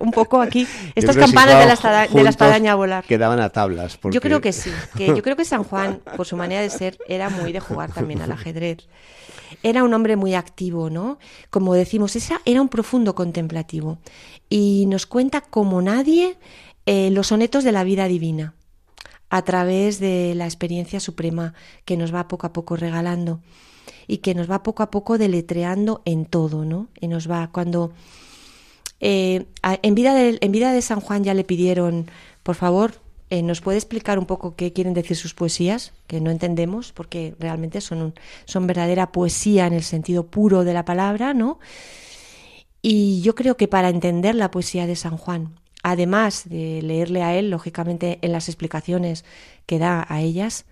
un 0.00 0.10
poco 0.10 0.40
aquí 0.40 0.66
estas 0.94 1.16
campanas 1.16 1.58
de 1.58 1.66
la, 1.66 2.06
de 2.08 2.22
la, 2.22 2.30
espadaña 2.30 2.72
a 2.72 2.74
volar. 2.74 3.04
Quedaban 3.04 3.40
a 3.40 3.50
tablas. 3.50 3.98
Yo 4.10 4.20
creo 4.20 4.40
que 4.40 4.52
sí. 4.52 4.72
Que 4.96 5.08
yo 5.08 5.22
creo 5.22 5.36
que 5.36 5.44
San 5.44 5.64
Juan, 5.64 6.00
por 6.16 6.26
su 6.26 6.36
manera 6.36 6.62
de 6.62 6.70
ser, 6.70 6.98
era 7.08 7.30
muy 7.30 7.52
de 7.52 7.60
jugar 7.60 7.92
también 7.92 8.22
al 8.22 8.32
ajedrez. 8.32 8.88
Era 9.62 9.84
un 9.84 9.94
hombre 9.94 10.16
muy 10.16 10.34
activo, 10.34 10.90
¿no? 10.90 11.18
Como 11.50 11.74
decimos, 11.74 12.16
esa 12.16 12.40
era 12.44 12.62
un 12.62 12.68
profundo 12.68 13.14
contemplativo. 13.14 13.98
Y 14.48 14.86
nos 14.86 15.06
cuenta 15.06 15.40
como 15.40 15.82
nadie 15.82 16.38
eh, 16.86 17.10
los 17.10 17.28
sonetos 17.28 17.64
de 17.64 17.72
la 17.72 17.84
vida 17.84 18.06
divina 18.08 18.54
a 19.28 19.42
través 19.42 20.00
de 20.00 20.34
la 20.34 20.44
experiencia 20.44 21.00
suprema 21.00 21.54
que 21.84 21.96
nos 21.96 22.12
va 22.14 22.28
poco 22.28 22.46
a 22.46 22.52
poco 22.52 22.76
regalando 22.76 23.40
y 24.06 24.18
que 24.18 24.34
nos 24.34 24.50
va 24.50 24.62
poco 24.62 24.82
a 24.82 24.90
poco 24.90 25.18
deletreando 25.18 26.02
en 26.04 26.26
todo, 26.26 26.64
¿no? 26.64 26.88
Y 27.00 27.06
nos 27.06 27.30
va 27.30 27.50
cuando 27.52 27.92
eh, 28.98 29.46
en, 29.62 29.94
vida 29.94 30.14
de, 30.14 30.38
en 30.40 30.52
vida 30.52 30.72
de 30.72 30.82
San 30.82 31.00
Juan 31.00 31.22
ya 31.22 31.34
le 31.34 31.44
pidieron, 31.44 32.10
por 32.42 32.56
favor, 32.56 32.94
eh, 33.30 33.42
¿nos 33.42 33.60
puede 33.60 33.78
explicar 33.78 34.18
un 34.18 34.26
poco 34.26 34.54
qué 34.56 34.72
quieren 34.72 34.94
decir 34.94 35.16
sus 35.16 35.34
poesías? 35.34 35.92
Que 36.06 36.20
no 36.20 36.30
entendemos, 36.30 36.92
porque 36.92 37.34
realmente 37.38 37.80
son, 37.80 38.14
son 38.44 38.66
verdadera 38.66 39.12
poesía 39.12 39.66
en 39.66 39.72
el 39.72 39.84
sentido 39.84 40.26
puro 40.26 40.64
de 40.64 40.74
la 40.74 40.84
palabra, 40.84 41.32
¿no? 41.32 41.58
Y 42.82 43.20
yo 43.22 43.34
creo 43.34 43.56
que 43.56 43.68
para 43.68 43.88
entender 43.88 44.34
la 44.34 44.50
poesía 44.50 44.86
de 44.86 44.96
San 44.96 45.16
Juan 45.16 45.60
además 45.82 46.48
de 46.48 46.82
leerle 46.82 47.22
a 47.22 47.36
él, 47.36 47.50
lógicamente 47.50 48.18
en 48.22 48.32
las 48.32 48.48
explicaciones 48.48 49.24
que 49.66 49.78
da 49.78 50.06
a 50.08 50.20
ellas, 50.20 50.66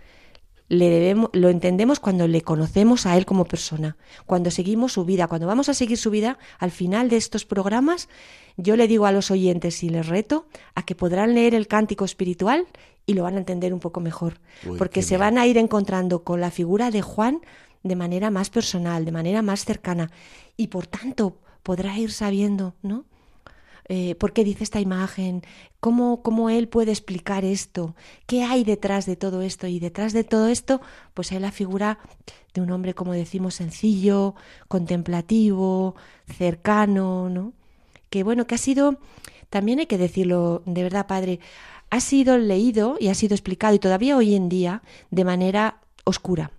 le 0.68 0.90
debemos, 0.90 1.31
lo 1.33 1.48
entendemos 1.48 1.98
cuando 1.98 2.28
le 2.28 2.42
conocemos 2.42 3.07
a 3.07 3.16
él 3.16 3.24
como 3.24 3.46
persona, 3.46 3.96
cuando 4.26 4.50
seguimos 4.50 4.92
su 4.92 5.04
vida, 5.04 5.26
cuando 5.26 5.46
vamos 5.46 5.68
a 5.68 5.74
seguir 5.74 5.96
su 5.96 6.11
vida, 6.11 6.38
al 6.59 6.70
final 6.70 7.09
de 7.09 7.16
estos 7.16 7.44
programas, 7.44 8.09
yo 8.57 8.76
le 8.76 8.88
digo 8.88 9.07
a 9.07 9.12
los 9.12 9.31
oyentes 9.31 9.83
y 9.83 9.88
les 9.88 10.07
reto 10.07 10.46
a 10.74 10.83
que 10.85 10.94
podrán 10.94 11.35
leer 11.35 11.54
el 11.54 11.68
cántico 11.68 12.04
espiritual 12.04 12.66
y 13.07 13.14
lo 13.14 13.22
van 13.22 13.37
a 13.37 13.38
entender 13.38 13.72
un 13.72 13.81
poco 13.81 14.00
mejor, 14.00 14.40
porque 14.76 15.02
se 15.02 15.16
van 15.16 15.38
a 15.38 15.46
ir 15.46 15.57
encontrando 15.57 16.22
con 16.22 16.40
la 16.40 16.50
figura 16.50 16.90
de 16.90 17.00
Juan 17.00 17.40
de 17.83 17.96
manera 17.96 18.31
más 18.31 18.50
personal, 18.50 19.04
de 19.04 19.12
manera 19.12 19.40
más 19.40 19.64
cercana, 19.64 20.11
y 20.57 20.66
por 20.66 20.87
tanto 20.87 21.38
podrá 21.62 21.96
ir 21.98 22.12
sabiendo, 22.12 22.74
¿no? 22.83 23.07
Eh, 23.88 24.14
por 24.16 24.33
qué 24.35 24.44
dice 24.44 24.64
esta 24.64 24.81
imagen, 24.81 25.42
¿Cómo, 25.81 26.22
cómo 26.22 26.51
él 26.51 26.66
puede 26.66 26.90
explicar 26.90 27.44
esto, 27.44 27.94
qué 28.27 28.42
hay 28.42 28.64
detrás 28.64 29.07
de 29.07 29.14
todo 29.14 29.42
esto. 29.42 29.68
Y 29.68 29.79
detrás 29.79 30.12
de 30.12 30.24
todo 30.24 30.48
esto, 30.48 30.81
pues 31.14 31.31
hay 31.31 31.38
la 31.38 31.53
figura 31.53 32.01
de 32.53 32.61
un 32.61 32.70
hombre, 32.72 32.94
como 32.94 33.12
decimos, 33.12 33.55
sencillo, 33.55 34.35
contemplativo, 34.66 35.94
cercano, 36.27 37.29
¿no? 37.31 37.53
Que 38.11 38.24
bueno, 38.24 38.46
que 38.46 38.57
ha 38.57 38.59
sido, 38.59 38.98
también 39.51 39.79
hay 39.79 39.87
que 39.87 39.98
decirlo 39.98 40.62
de 40.66 40.83
verdad, 40.83 41.07
padre, 41.07 41.38
ha 41.90 42.01
sido 42.01 42.37
leído 42.38 42.96
y 42.98 43.09
ha 43.09 43.14
sido 43.14 43.35
explicado 43.35 43.74
y 43.74 43.79
todavía 43.79 44.16
hoy 44.16 44.35
en 44.35 44.48
día 44.48 44.83
de 45.11 45.24
manera 45.24 45.81
oscura. 46.05 46.51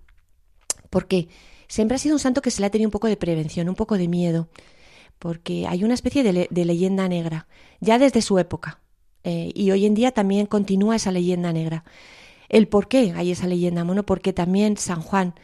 Porque 0.89 1.27
siempre 1.67 1.95
ha 1.95 1.99
sido 1.99 2.15
un 2.15 2.19
santo 2.19 2.41
que 2.41 2.51
se 2.51 2.61
le 2.61 2.67
ha 2.67 2.71
tenido 2.71 2.87
un 2.87 2.93
poco 2.93 3.07
de 3.07 3.17
prevención, 3.17 3.67
un 3.67 3.75
poco 3.75 3.97
de 3.97 4.07
miedo 4.07 4.47
porque 5.19 5.67
hay 5.67 5.83
una 5.83 5.93
especie 5.93 6.23
de, 6.23 6.65
leyenda 6.65 7.07
negra, 7.07 7.47
ya 7.79 7.99
desde 7.99 8.21
su 8.21 8.39
época, 8.39 8.79
eh, 9.23 9.51
y 9.53 9.71
hoy 9.71 9.85
en 9.85 9.93
día 9.93 10.11
también 10.11 10.45
continúa 10.45 10.95
esa 10.95 11.11
leyenda 11.11 11.51
negra. 11.51 11.83
¿El 12.47 12.67
por 12.67 12.87
qué 12.87 13.13
hay 13.15 13.31
esa 13.31 13.45
leyenda? 13.45 13.83
Bueno, 13.83 14.05
porque 14.05 14.33
también 14.33 14.77
San 14.77 15.01
Juan 15.01 15.35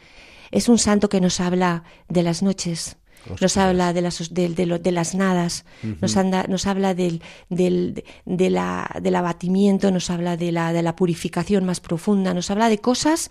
es 0.50 0.68
un 0.68 0.78
santo 0.78 1.08
que 1.08 1.20
nos 1.20 1.40
habla 1.40 1.84
de 2.08 2.22
las 2.22 2.42
noches, 2.42 2.96
nos 3.40 3.56
habla 3.56 3.92
de 3.92 4.02
las, 4.02 4.32
de, 4.32 4.92
las 4.92 5.14
nadas, 5.14 5.64
nos, 6.00 6.16
anda, 6.16 6.44
nos 6.48 6.66
habla 6.66 6.94
del, 6.94 7.22
del, 7.48 8.04
de 8.24 8.50
la, 8.50 8.90
del 9.02 9.16
abatimiento, 9.16 9.90
nos 9.90 10.10
habla 10.10 10.36
de 10.36 10.52
la, 10.52 10.72
de 10.72 10.82
la 10.82 10.96
purificación 10.96 11.64
más 11.64 11.80
profunda, 11.80 12.34
nos 12.34 12.50
habla 12.50 12.68
de 12.68 12.78
cosas 12.78 13.30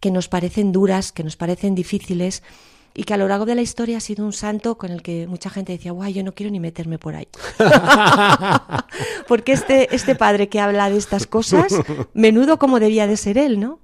que 0.00 0.10
nos 0.10 0.28
parecen 0.28 0.72
duras, 0.72 1.12
que 1.12 1.24
nos 1.24 1.36
parecen 1.36 1.74
difíciles, 1.74 2.42
y 2.94 3.04
que 3.04 3.14
a 3.14 3.16
lo 3.16 3.28
largo 3.28 3.46
de 3.46 3.54
la 3.54 3.62
historia 3.62 3.98
ha 3.98 4.00
sido 4.00 4.24
un 4.24 4.32
santo 4.32 4.76
con 4.76 4.90
el 4.90 5.02
que 5.02 5.26
mucha 5.26 5.50
gente 5.50 5.72
decía, 5.72 5.92
guay, 5.92 6.12
yo 6.12 6.22
no 6.24 6.34
quiero 6.34 6.50
ni 6.50 6.60
meterme 6.60 6.98
por 6.98 7.14
ahí. 7.14 7.28
Porque 9.28 9.52
este, 9.52 9.94
este 9.94 10.14
padre 10.14 10.48
que 10.48 10.60
habla 10.60 10.90
de 10.90 10.98
estas 10.98 11.26
cosas, 11.26 11.72
menudo 12.14 12.58
como 12.58 12.80
debía 12.80 13.06
de 13.06 13.16
ser 13.16 13.38
él, 13.38 13.60
¿no? 13.60 13.80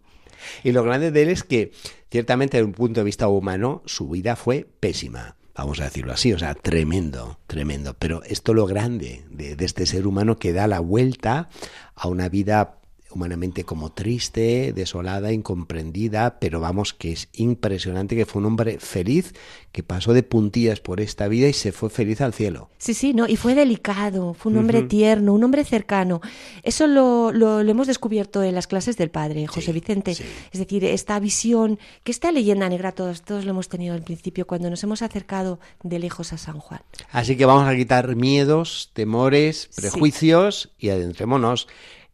Y 0.63 0.73
lo 0.73 0.83
grande 0.83 1.11
de 1.11 1.23
él 1.23 1.29
es 1.29 1.43
que, 1.43 1.73
ciertamente, 2.11 2.57
desde 2.57 2.67
un 2.67 2.75
punto 2.75 3.01
de 3.01 3.05
vista 3.05 3.29
humano, 3.29 3.83
su 3.87 4.09
vida 4.09 4.37
fue 4.37 4.67
pésima. 4.81 5.37
Vamos 5.55 5.81
a 5.81 5.85
decirlo 5.85 6.13
así, 6.13 6.33
o 6.33 6.39
sea, 6.39 6.55
tremendo, 6.55 7.39
tremendo. 7.47 7.95
Pero 7.99 8.23
esto 8.25 8.53
lo 8.53 8.67
grande 8.67 9.25
de, 9.31 9.57
de 9.57 9.65
este 9.65 9.87
ser 9.87 10.07
humano 10.07 10.37
que 10.37 10.53
da 10.53 10.67
la 10.67 10.81
vuelta 10.81 11.49
a 11.95 12.09
una 12.09 12.29
vida 12.29 12.76
humanamente 13.17 13.65
como 13.65 13.91
triste, 13.91 14.73
desolada, 14.73 15.33
incomprendida, 15.33 16.39
pero 16.39 16.61
vamos 16.61 16.93
que 16.93 17.13
es 17.13 17.29
impresionante 17.33 18.15
que 18.15 18.27
fue 18.27 18.41
un 18.41 18.47
hombre 18.47 18.79
feliz 18.79 19.35
que 19.73 19.83
pasó 19.83 20.15
de 20.15 20.23
puntillas 20.23 20.81
por 20.81 21.01
esta 21.01 21.29
vida 21.29 21.49
y 21.49 21.53
se 21.53 21.73
fue 21.73 21.91
feliz 21.91 22.21
al 22.21 22.33
cielo. 22.33 22.71
Sí, 22.79 22.95
sí, 22.95 23.13
no, 23.13 23.27
y 23.27 23.37
fue 23.37 23.55
delicado, 23.55 24.33
fue 24.33 24.53
un 24.53 24.59
hombre 24.59 24.83
tierno, 24.83 25.35
un 25.35 25.45
hombre 25.45 25.65
cercano. 25.65 26.21
Eso 26.63 26.87
lo, 26.87 27.33
lo, 27.33 27.61
hemos 27.61 27.87
descubierto 27.87 28.43
en 28.43 28.55
las 28.55 28.67
clases 28.67 28.97
del 28.97 29.11
padre, 29.11 29.47
José 29.47 29.73
Vicente. 29.73 30.13
Es 30.13 30.59
decir, 30.59 30.85
esta 30.85 31.19
visión, 31.19 31.79
que 32.05 32.13
esta 32.13 32.33
leyenda 32.33 32.69
negra 32.69 32.93
todos, 32.93 33.23
todos 33.23 33.45
lo 33.45 33.51
hemos 33.51 33.69
tenido 33.69 33.95
al 33.95 34.03
principio 34.03 34.47
cuando 34.47 34.71
nos 34.71 34.83
hemos 34.83 35.03
acercado 35.03 35.59
de 35.83 35.99
lejos 35.99 36.33
a 36.33 36.39
San 36.39 36.59
Juan. 36.59 36.81
Así 37.13 37.37
que 37.37 37.45
vamos 37.45 37.69
a 37.69 37.77
quitar 37.77 38.17
miedos, 38.17 38.91
temores, 38.95 39.69
prejuicios 39.75 40.71
y 40.79 40.89
adentrémonos 40.91 41.69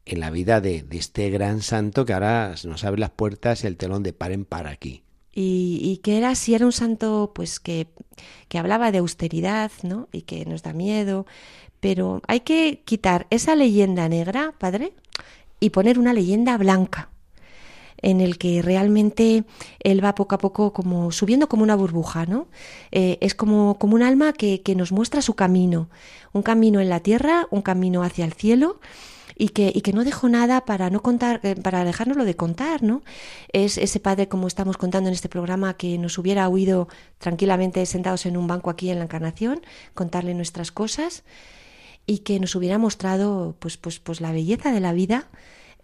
en 0.06 0.20
la 0.20 0.30
vida 0.30 0.60
de, 0.60 0.84
este 0.90 1.30
gran 1.30 1.62
santo 1.62 2.04
que 2.04 2.12
ahora 2.12 2.54
nos 2.64 2.84
abre 2.84 3.00
las 3.00 3.10
puertas 3.10 3.64
y 3.64 3.66
el 3.66 3.76
telón 3.76 4.02
de 4.02 4.12
par 4.12 4.32
en 4.32 4.44
par 4.44 4.66
aquí. 4.66 5.02
Y, 5.34 6.00
que 6.02 6.18
era, 6.18 6.34
si 6.34 6.54
era 6.54 6.66
un 6.66 6.72
santo, 6.72 7.32
pues 7.34 7.58
que, 7.58 7.86
que 8.48 8.58
hablaba 8.58 8.92
de 8.92 8.98
austeridad, 8.98 9.70
¿no? 9.82 10.08
Y 10.12 10.22
que 10.22 10.44
nos 10.44 10.62
da 10.62 10.74
miedo. 10.74 11.24
Pero 11.80 12.20
hay 12.28 12.40
que 12.40 12.82
quitar 12.84 13.26
esa 13.30 13.56
leyenda 13.56 14.10
negra, 14.10 14.52
padre, 14.58 14.92
y 15.58 15.70
poner 15.70 15.98
una 15.98 16.12
leyenda 16.12 16.58
blanca 16.58 17.08
en 18.02 18.20
el 18.20 18.36
que 18.36 18.60
realmente 18.60 19.44
él 19.80 20.04
va 20.04 20.14
poco 20.14 20.34
a 20.34 20.38
poco 20.38 20.72
como 20.72 21.12
subiendo 21.12 21.48
como 21.48 21.62
una 21.62 21.76
burbuja, 21.76 22.26
¿no? 22.26 22.48
Eh, 22.90 23.16
es 23.20 23.34
como, 23.34 23.78
como 23.78 23.94
un 23.94 24.02
alma 24.02 24.32
que, 24.32 24.60
que, 24.62 24.74
nos 24.74 24.92
muestra 24.92 25.22
su 25.22 25.34
camino, 25.34 25.88
un 26.32 26.42
camino 26.42 26.80
en 26.80 26.88
la 26.88 27.00
tierra, 27.00 27.46
un 27.50 27.62
camino 27.62 28.02
hacia 28.02 28.24
el 28.24 28.32
cielo, 28.32 28.80
y 29.36 29.48
que, 29.48 29.72
y 29.74 29.80
que 29.82 29.92
no 29.92 30.04
dejó 30.04 30.28
nada 30.28 30.64
para 30.64 30.90
no 30.90 31.02
contar, 31.02 31.40
eh, 31.42 31.56
para 31.56 31.84
dejárnoslo 31.84 32.24
de 32.24 32.36
contar, 32.36 32.82
¿no? 32.82 33.02
Es 33.52 33.78
ese 33.78 34.00
padre, 34.00 34.28
como 34.28 34.46
estamos 34.46 34.76
contando 34.76 35.08
en 35.08 35.14
este 35.14 35.28
programa, 35.28 35.74
que 35.74 35.98
nos 35.98 36.18
hubiera 36.18 36.48
oído 36.48 36.88
tranquilamente 37.18 37.84
sentados 37.86 38.26
en 38.26 38.36
un 38.36 38.46
banco 38.46 38.70
aquí 38.70 38.90
en 38.90 38.98
la 38.98 39.04
Encarnación, 39.04 39.62
contarle 39.94 40.34
nuestras 40.34 40.72
cosas 40.72 41.24
y 42.06 42.18
que 42.18 42.40
nos 42.40 42.54
hubiera 42.54 42.78
mostrado 42.78 43.56
pues, 43.58 43.76
pues, 43.76 44.00
pues 44.00 44.20
la 44.20 44.32
belleza 44.32 44.72
de 44.72 44.80
la 44.80 44.92
vida 44.92 45.28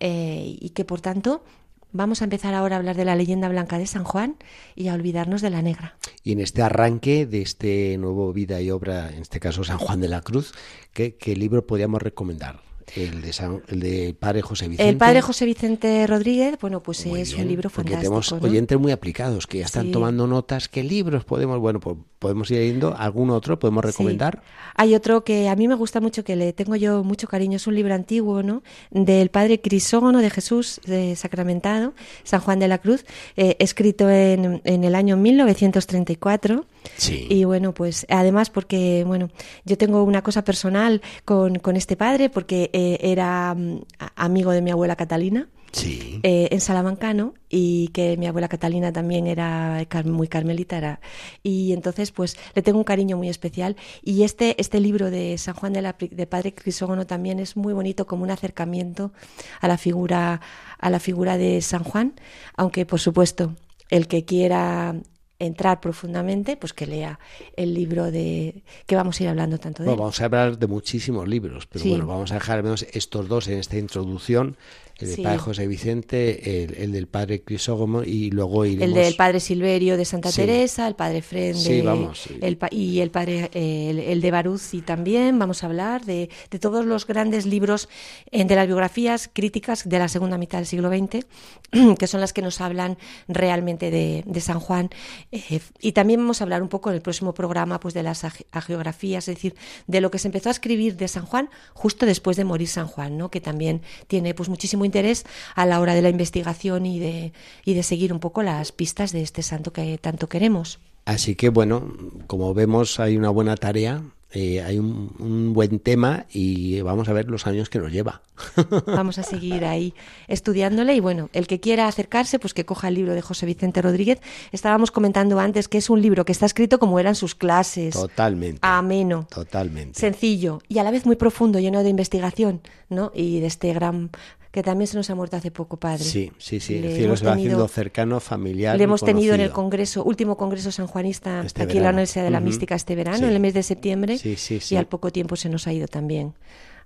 eh, 0.01 0.57
y 0.61 0.71
que 0.71 0.85
por 0.85 1.01
tanto 1.01 1.43
Vamos 1.91 2.21
a 2.21 2.25
empezar 2.25 2.53
ahora 2.53 2.77
a 2.77 2.79
hablar 2.81 2.97
de 2.97 3.07
la 3.07 3.17
leyenda 3.17 3.49
blanca 3.49 3.79
de 3.79 3.87
San 3.87 4.05
Juan 4.05 4.37
y 4.75 4.89
a 4.89 4.95
olvidarnos 4.95 5.41
de 5.41 5.49
la 5.49 5.63
negra. 5.63 5.97
Y 6.23 6.33
en 6.33 6.41
este 6.41 6.61
arranque 6.61 7.25
de 7.25 7.41
este 7.41 7.97
nuevo 7.97 8.31
vida 8.35 8.61
y 8.61 8.71
obra, 8.71 9.09
en 9.11 9.23
este 9.23 9.41
caso 9.41 9.65
San 9.65 9.79
Juan 9.79 10.01
de 10.01 10.09
la 10.09 10.21
Cruz, 10.21 10.53
¿qué, 10.93 11.17
qué 11.17 11.35
libro 11.35 11.67
podríamos 11.67 12.03
recomendar? 12.03 12.61
El 12.97 13.23
de, 13.23 13.35
el 13.69 13.81
de 13.81 14.17
Padre 14.19 14.43
José 14.43 14.69
Vicente. 14.69 14.89
El 14.89 14.97
Padre 14.97 15.21
José 15.21 15.45
Vicente 15.47 16.07
Rodríguez, 16.07 16.59
bueno, 16.61 16.81
pues 16.83 17.05
es 17.07 17.35
un 17.35 17.49
libro 17.49 17.71
fantástico. 17.71 18.13
Porque 18.15 18.29
tenemos 18.29 18.33
oyentes 18.33 18.79
muy 18.79 18.93
aplicados 18.93 19.47
que 19.47 19.59
ya 19.59 19.65
están 19.65 19.93
tomando 19.93 20.27
notas. 20.27 20.69
¿Qué 20.69 20.83
libros 20.83 21.25
podemos? 21.25 21.59
Bueno, 21.59 21.81
pues 21.81 21.97
podemos 22.19 22.51
ir 22.51 22.61
yendo. 22.63 22.95
¿Algún 22.97 23.31
otro 23.31 23.59
podemos 23.59 23.85
recomendar? 23.85 24.43
Hay 24.75 24.95
otro 24.95 25.25
que 25.25 25.49
a 25.49 25.57
mí 25.57 25.69
me 25.69 25.75
gusta 25.75 26.01
mucho, 26.01 26.25
que 26.25 26.37
le 26.37 26.53
tengo 26.53 26.77
yo 26.77 27.05
mucho 27.05 27.29
cariño, 27.29 27.57
es 27.57 27.67
un 27.67 27.75
libro 27.75 27.95
antiguo, 27.95 28.43
¿no? 28.43 28.63
Del 28.91 29.31
padre 29.31 29.61
Crisógono 29.61 30.21
de 30.21 30.31
Jesús, 30.31 30.81
de 30.87 31.17
Sacramentado, 31.17 31.95
San 32.25 32.41
Juan 32.41 32.59
de 32.59 32.69
la 32.69 32.79
Cruz, 32.79 33.05
eh, 33.37 33.57
escrito 33.59 34.09
en, 34.11 34.61
en, 34.65 34.85
el 34.85 34.95
año 34.95 35.17
1934. 35.17 36.65
Sí. 36.97 37.27
Y 37.29 37.45
bueno, 37.45 37.73
pues 37.73 38.07
además 38.09 38.51
porque, 38.51 39.05
bueno, 39.07 39.31
yo 39.65 39.79
tengo 39.79 40.03
una 40.03 40.23
cosa 40.23 40.43
personal 40.43 41.03
con, 41.25 41.59
con 41.59 41.77
este 41.77 41.97
padre, 41.97 42.31
porque 42.31 42.71
eh, 42.73 42.99
era 43.01 43.55
mm, 43.55 43.81
amigo 44.17 44.53
de 44.53 44.63
mi 44.63 44.71
abuela 44.71 44.97
Catalina. 44.97 45.49
Sí. 45.73 46.21
Eh, 46.23 46.49
en 46.51 46.61
Salamancano 46.61 47.35
y 47.49 47.89
que 47.89 48.17
mi 48.17 48.27
abuela 48.27 48.49
Catalina 48.49 48.93
también 48.93 49.27
era 49.27 49.85
muy 50.05 50.29
carmelita 50.29 50.79
era, 50.79 51.01
y 51.43 51.73
entonces 51.73 52.11
pues 52.11 52.37
le 52.55 52.63
tengo 52.63 52.79
un 52.79 52.85
cariño 52.85 53.17
muy 53.17 53.29
especial 53.29 53.77
y 54.03 54.23
este 54.23 54.61
este 54.61 54.81
libro 54.81 55.11
de 55.11 55.37
San 55.39 55.55
Juan 55.55 55.73
de, 55.73 55.83
la, 55.83 55.97
de 55.99 56.27
Padre 56.27 56.55
Crisógono 56.55 57.07
también 57.07 57.39
es 57.39 57.57
muy 57.57 57.73
bonito 57.73 58.07
como 58.07 58.23
un 58.23 58.31
acercamiento 58.31 59.13
a 59.61 59.69
la 59.69 59.79
figura 59.79 60.41
a 60.79 60.91
la 60.91 61.01
figura 61.01 61.37
de 61.39 61.61
San 61.61 61.85
Juan 61.85 62.15
aunque 62.57 62.87
por 62.87 63.01
supuesto 63.01 63.55
el 63.91 64.07
que 64.07 64.25
quiera 64.25 64.95
entrar 65.41 65.81
profundamente, 65.81 66.57
pues 66.57 66.73
que 66.73 66.87
lea 66.87 67.21
el 67.57 67.73
libro 67.73 68.11
de 68.11 68.65
que 68.87 68.97
vamos 68.97 69.21
a 69.21 69.23
ir 69.23 69.29
hablando 69.29 69.59
tanto 69.59 69.83
de 69.85 69.89
bueno, 69.89 70.03
Vamos 70.03 70.21
a 70.21 70.25
hablar 70.25 70.59
de 70.59 70.67
muchísimos 70.67 71.29
libros, 71.29 71.67
pero 71.67 71.85
Sí. 71.85 71.91
bueno, 71.91 72.07
vamos 72.07 72.33
a 72.33 72.35
dejar 72.35 72.59
al 72.59 72.65
menos 72.65 72.85
estos 72.93 73.29
dos 73.29 73.47
en 73.47 73.59
esta 73.59 73.77
introducción, 73.79 74.57
el 74.99 75.07
del 75.07 75.17
Sí. 75.17 75.23
padre 75.23 75.39
José 75.39 75.67
Vicente, 75.67 76.65
el, 76.65 76.75
el 76.75 76.93
del 76.93 77.07
padre 77.07 77.43
Crisógomo 77.43 78.03
y 78.03 78.31
luego 78.31 78.65
iremos... 78.67 78.89
el 78.89 78.95
del 78.95 79.15
padre 79.17 79.41
Silverio 79.41 79.97
de 79.97 80.05
Santa 80.05 80.31
Sí. 80.31 80.43
Teresa, 80.43 80.87
el 80.89 80.95
padre 80.97 81.23
Fren 81.23 81.53
de, 81.53 81.59
Sí, 81.59 81.81
vamos, 81.83 82.27
el 82.41 82.59
y 82.73 83.01
el 83.01 83.11
padre 83.11 83.51
el, 83.55 83.99
el 84.01 84.21
de 84.21 84.31
Baruzzi 84.31 84.83
también. 84.83 85.39
Vamos 85.39 85.63
a 85.63 85.67
hablar 85.67 86.05
de, 86.05 86.29
de 86.51 86.59
todos 86.59 86.85
los 86.85 87.07
grandes 87.07 87.47
libros 87.47 87.89
eh, 88.31 88.45
de 88.45 88.55
las 88.57 88.67
biografías 88.67 89.31
críticas 89.33 89.89
de 89.89 89.99
la 89.99 90.09
segunda 90.09 90.37
mitad 90.39 90.59
del 90.59 90.67
siglo 90.67 90.89
XX, 90.91 91.25
que 91.99 92.07
son 92.07 92.21
las 92.21 92.33
que 92.33 92.43
nos 92.43 92.61
hablan 92.61 92.99
realmente 93.29 93.91
de, 93.91 94.25
de 94.27 94.41
San 94.41 94.59
Juan. 94.61 94.91
Eh, 95.33 95.61
y 95.81 95.93
también 95.93 96.21
vamos 96.21 96.41
a 96.41 96.45
hablar 96.45 96.63
un 96.63 96.69
poco 96.69 96.91
en 96.91 96.97
el 96.97 97.03
próximo 97.03 97.35
programa 97.35 97.79
pues 97.81 97.95
de 97.95 98.03
las 98.03 98.25
ag- 98.25 98.47
agiografías, 98.51 99.29
es 99.29 99.37
decir, 99.37 99.55
de 99.87 100.01
lo 100.01 100.11
que 100.11 100.19
se 100.19 100.29
empezó 100.29 100.49
a 100.49 100.53
escribir 100.53 100.97
de 100.97 101.07
San 101.09 101.25
Juan 101.27 101.51
justo 101.75 102.07
después 102.07 102.37
de 102.37 102.45
morir 102.45 102.69
San 102.69 102.87
Juan, 102.89 103.17
¿no? 103.17 103.31
que 103.31 103.41
también 103.41 103.83
tiene 104.07 104.35
pues 104.35 104.49
muchísimo 104.49 104.85
interés 104.89 105.25
a 105.55 105.67
la 105.67 105.81
hora 105.81 105.95
de 105.95 106.03
la 106.03 106.09
investigación 106.09 106.87
y 106.87 106.99
de, 106.99 107.33
y 107.65 107.75
de 107.75 107.83
seguir 107.83 108.13
un 108.13 108.21
poco 108.21 108.43
las 108.43 108.73
pistas 108.73 109.13
de 109.13 109.23
este 109.23 109.43
santo 109.43 109.73
que 109.73 109.99
tanto 109.99 110.29
queremos. 110.29 110.79
Así 111.05 111.35
que 111.37 111.49
bueno, 111.51 111.93
como 112.27 112.53
vemos 112.55 112.99
hay 113.01 113.17
una 113.17 113.31
buena 113.31 113.57
tarea, 113.57 114.03
eh, 114.31 114.61
hay 114.61 114.79
un, 114.79 115.15
un 115.19 115.55
buen 115.55 115.79
tema 115.79 116.27
y 116.31 116.83
vamos 116.83 117.09
a 117.09 117.15
ver 117.15 117.29
los 117.31 117.47
años 117.47 117.71
que 117.71 117.79
nos 117.79 117.91
lleva. 117.91 118.21
Vamos 118.87 119.17
a 119.19 119.23
seguir 119.23 119.65
ahí 119.65 119.95
estudiándole 120.29 120.95
y 120.95 121.01
bueno, 121.01 121.31
el 121.33 121.47
que 121.47 121.61
quiera 121.61 121.89
acercarse, 121.89 122.39
pues 122.39 122.53
que 122.53 122.67
coja 122.67 122.89
el 122.89 122.95
libro 122.95 123.15
de 123.15 123.23
José 123.23 123.47
Vicente 123.47 123.81
Rodríguez. 123.81 124.21
Estábamos 124.53 124.91
comentando 124.91 125.41
antes 125.41 125.67
que 125.67 125.79
es 125.79 125.89
un 125.89 126.03
libro 126.03 126.27
que 126.27 126.33
está 126.33 126.45
escrito 126.45 126.79
como 126.79 127.01
eran 127.01 127.15
sus 127.15 127.35
clases, 127.35 127.95
Totalmente. 127.95 128.59
ameno, 128.61 129.27
Totalmente. 129.31 129.99
sencillo 129.99 130.61
y 130.69 130.77
a 130.79 130.83
la 130.85 130.91
vez 130.91 131.07
muy 131.07 131.17
profundo, 131.17 131.59
lleno 131.59 131.83
de 131.83 131.89
investigación, 131.89 132.61
¿no? 132.91 133.11
Y 133.15 133.41
de 133.41 133.47
este 133.47 133.73
gran 133.73 134.11
que 134.51 134.63
también 134.63 134.87
se 134.89 134.97
nos 134.97 135.11
ha 135.11 135.15
muerto 135.15 135.37
hace 135.37 135.51
poco, 135.51 135.77
padre. 135.77 136.03
Sí, 136.05 136.33
sí, 136.39 136.59
sí. 136.61 136.79
Le 136.81 136.91
El 136.93 136.97
cielo 136.97 137.17
se 137.17 137.25
va 137.27 137.33
tenido- 137.33 137.49
haciendo 137.51 137.69
cercano, 137.69 138.19
familiar. 138.21 138.77
Le 138.77 138.85
hemos 138.85 139.03
tenido 139.03 139.35
en 139.35 139.41
el 139.43 139.51
congreso, 139.51 140.03
último 140.05 140.37
congreso 140.37 140.73
sanjuanista 140.73 141.43
Este 141.45 141.63
aquí 141.63 141.77
en 141.77 141.83
la. 141.85 141.91
Universidad 141.91 142.25
de 142.25 142.31
la. 142.31 142.41
Mística 142.41 142.75
este 142.75 142.95
verano, 142.97 143.19
Sí. 143.19 143.25
en 143.25 143.31
el 143.31 143.41
mes 143.41 143.55
de 143.55 143.63
septiembre, 143.63 144.19
Sí, 144.19 144.37
sí, 144.37 144.61
sí. 144.61 144.75
y 144.75 144.79
al 144.79 144.87
poco 144.87 145.11
tiempo 145.11 145.37
se 145.37 145.49
nos 145.49 145.67
ha 145.67 145.73
ido 145.73 145.87
también 145.87 146.35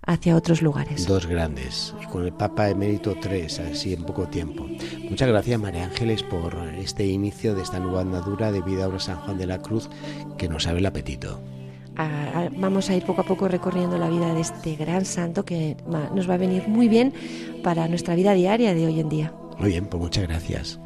hacia 0.05 0.35
otros 0.35 0.63
lugares. 0.63 1.07
Dos 1.07 1.27
grandes, 1.27 1.95
y 2.03 2.07
con 2.07 2.25
el 2.25 2.33
Papa 2.33 2.69
Emérito 2.69 3.15
tres, 3.21 3.61
así 3.61 3.93
en 3.95 4.03
poco 4.05 4.27
tiempo. 4.27 4.67
Muchas 5.09 5.29
gracias, 5.29 5.61
María 5.61 5.85
Ángeles, 5.85 6.25
por 6.25 6.57
este 6.77 7.07
inicio 7.07 7.55
de 7.55 7.63
esta 7.63 7.79
nueva 7.79 8.01
andadura 8.01 8.51
de 8.51 8.61
vida 8.63 8.87
ahora 8.87 8.99
San 8.99 9.19
Juan 9.21 9.39
de 9.39 9.47
la 9.47 9.63
Cruz, 9.63 9.89
que 10.37 10.49
nos 10.49 10.67
abre 10.67 10.81
el 10.81 10.87
apetito. 10.87 11.41
A- 11.97 12.41
a- 12.45 12.49
vamos 12.57 12.89
a 12.91 12.95
ir 12.97 13.05
poco 13.05 13.21
a 13.21 13.25
poco 13.25 13.49
recorriendo 13.49 13.99
la 13.99 14.09
vida 14.09 14.33
de 14.35 14.41
este 14.41 14.77
gran 14.77 15.05
santo 15.05 15.45
que 15.45 15.77
nos 16.15 16.29
va 16.29 16.35
a 16.35 16.39
venir 16.39 16.69
muy 16.69 16.89
bien 16.89 17.13
para 17.63 17.89
nuestra 17.89 18.15
vida 18.15 18.33
diaria 18.35 18.75
de 18.75 18.87
hoy 18.87 19.01
en 19.01 19.09
día. 19.09 19.33
Muy 19.59 19.71
bien, 19.71 19.87
pues 19.87 20.03
muchas 20.03 20.25
gracias. 20.29 20.81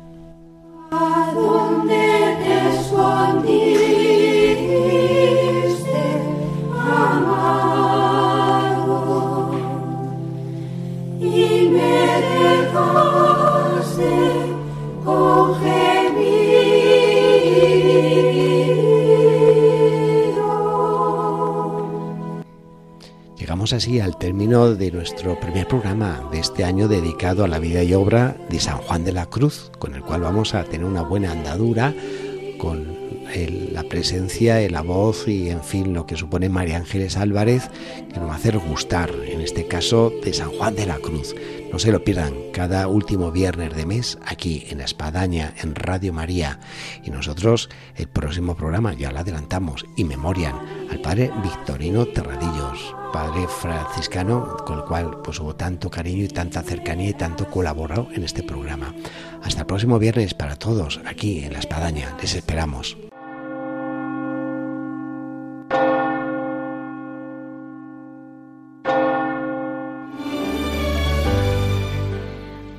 ¿A 0.91 1.33
dónde 1.35 1.95
te 2.45 2.83
Así 23.73 23.99
al 23.99 24.17
término 24.17 24.75
de 24.77 24.93
nuestro 24.93 25.41
primer 25.41 25.67
programa 25.67 26.23
de 26.31 26.39
este 26.39 26.63
año 26.63 26.87
dedicado 26.87 27.43
a 27.43 27.49
la 27.49 27.59
vida 27.59 27.83
y 27.83 27.95
obra 27.95 28.37
de 28.49 28.61
San 28.61 28.79
Juan 28.79 29.05
de 29.05 29.13
la 29.13 29.27
Cruz, 29.27 29.73
con 29.81 29.95
el 29.97 30.03
cual 30.03 30.21
vamos 30.21 30.55
a 30.55 30.63
tener 30.63 30.87
una 30.87 31.03
buena 31.03 31.33
andadura 31.33 31.93
con 32.59 32.97
la 33.73 33.83
presencia, 33.83 34.63
y 34.63 34.69
la 34.69 34.83
voz 34.83 35.27
y 35.27 35.51
en 35.51 35.63
fin 35.63 35.93
lo 35.93 36.07
que 36.07 36.17
supone 36.17 36.49
María 36.49 36.77
Ángeles 36.77 37.17
Álvarez, 37.17 37.69
que 38.13 38.21
nos 38.21 38.29
va 38.29 38.35
a 38.35 38.37
hacer 38.37 38.57
gustar, 38.57 39.11
en 39.27 39.41
este 39.41 39.67
caso 39.67 40.13
de 40.25 40.33
San 40.33 40.53
Juan 40.53 40.77
de 40.77 40.87
la 40.87 40.99
Cruz. 40.99 41.35
No 41.77 41.81
se 41.81 41.93
lo 41.93 42.03
pierdan 42.03 42.33
cada 42.55 42.89
último 42.89 43.31
viernes 43.31 43.77
de 43.77 43.85
mes 43.85 44.17
aquí 44.25 44.65
en 44.71 44.79
la 44.79 44.87
Espadaña, 44.87 45.53
en 45.59 45.75
Radio 45.75 46.11
María. 46.11 46.59
Y 47.05 47.11
nosotros 47.11 47.69
el 47.97 48.09
próximo 48.09 48.57
programa 48.57 48.95
ya 48.95 49.13
lo 49.13 49.19
adelantamos 49.19 49.85
y 49.95 50.05
memorian 50.05 50.57
al 50.91 51.03
padre 51.03 51.31
Victorino 51.43 52.07
Terradillos, 52.07 52.97
padre 53.13 53.47
franciscano 53.47 54.57
con 54.65 54.79
el 54.79 54.85
cual 54.87 55.19
pues 55.23 55.39
hubo 55.39 55.55
tanto 55.55 55.91
cariño 55.91 56.25
y 56.25 56.29
tanta 56.29 56.63
cercanía 56.63 57.11
y 57.11 57.13
tanto 57.13 57.45
colaboró 57.51 58.09
en 58.15 58.25
este 58.25 58.43
programa. 58.43 58.95
Hasta 59.43 59.61
el 59.61 59.67
próximo 59.67 59.99
viernes 59.99 60.33
para 60.33 60.57
todos 60.57 61.03
aquí 61.05 61.45
en 61.45 61.53
la 61.53 61.59
Espadaña. 61.59 62.17
Les 62.23 62.37
esperamos. 62.37 62.97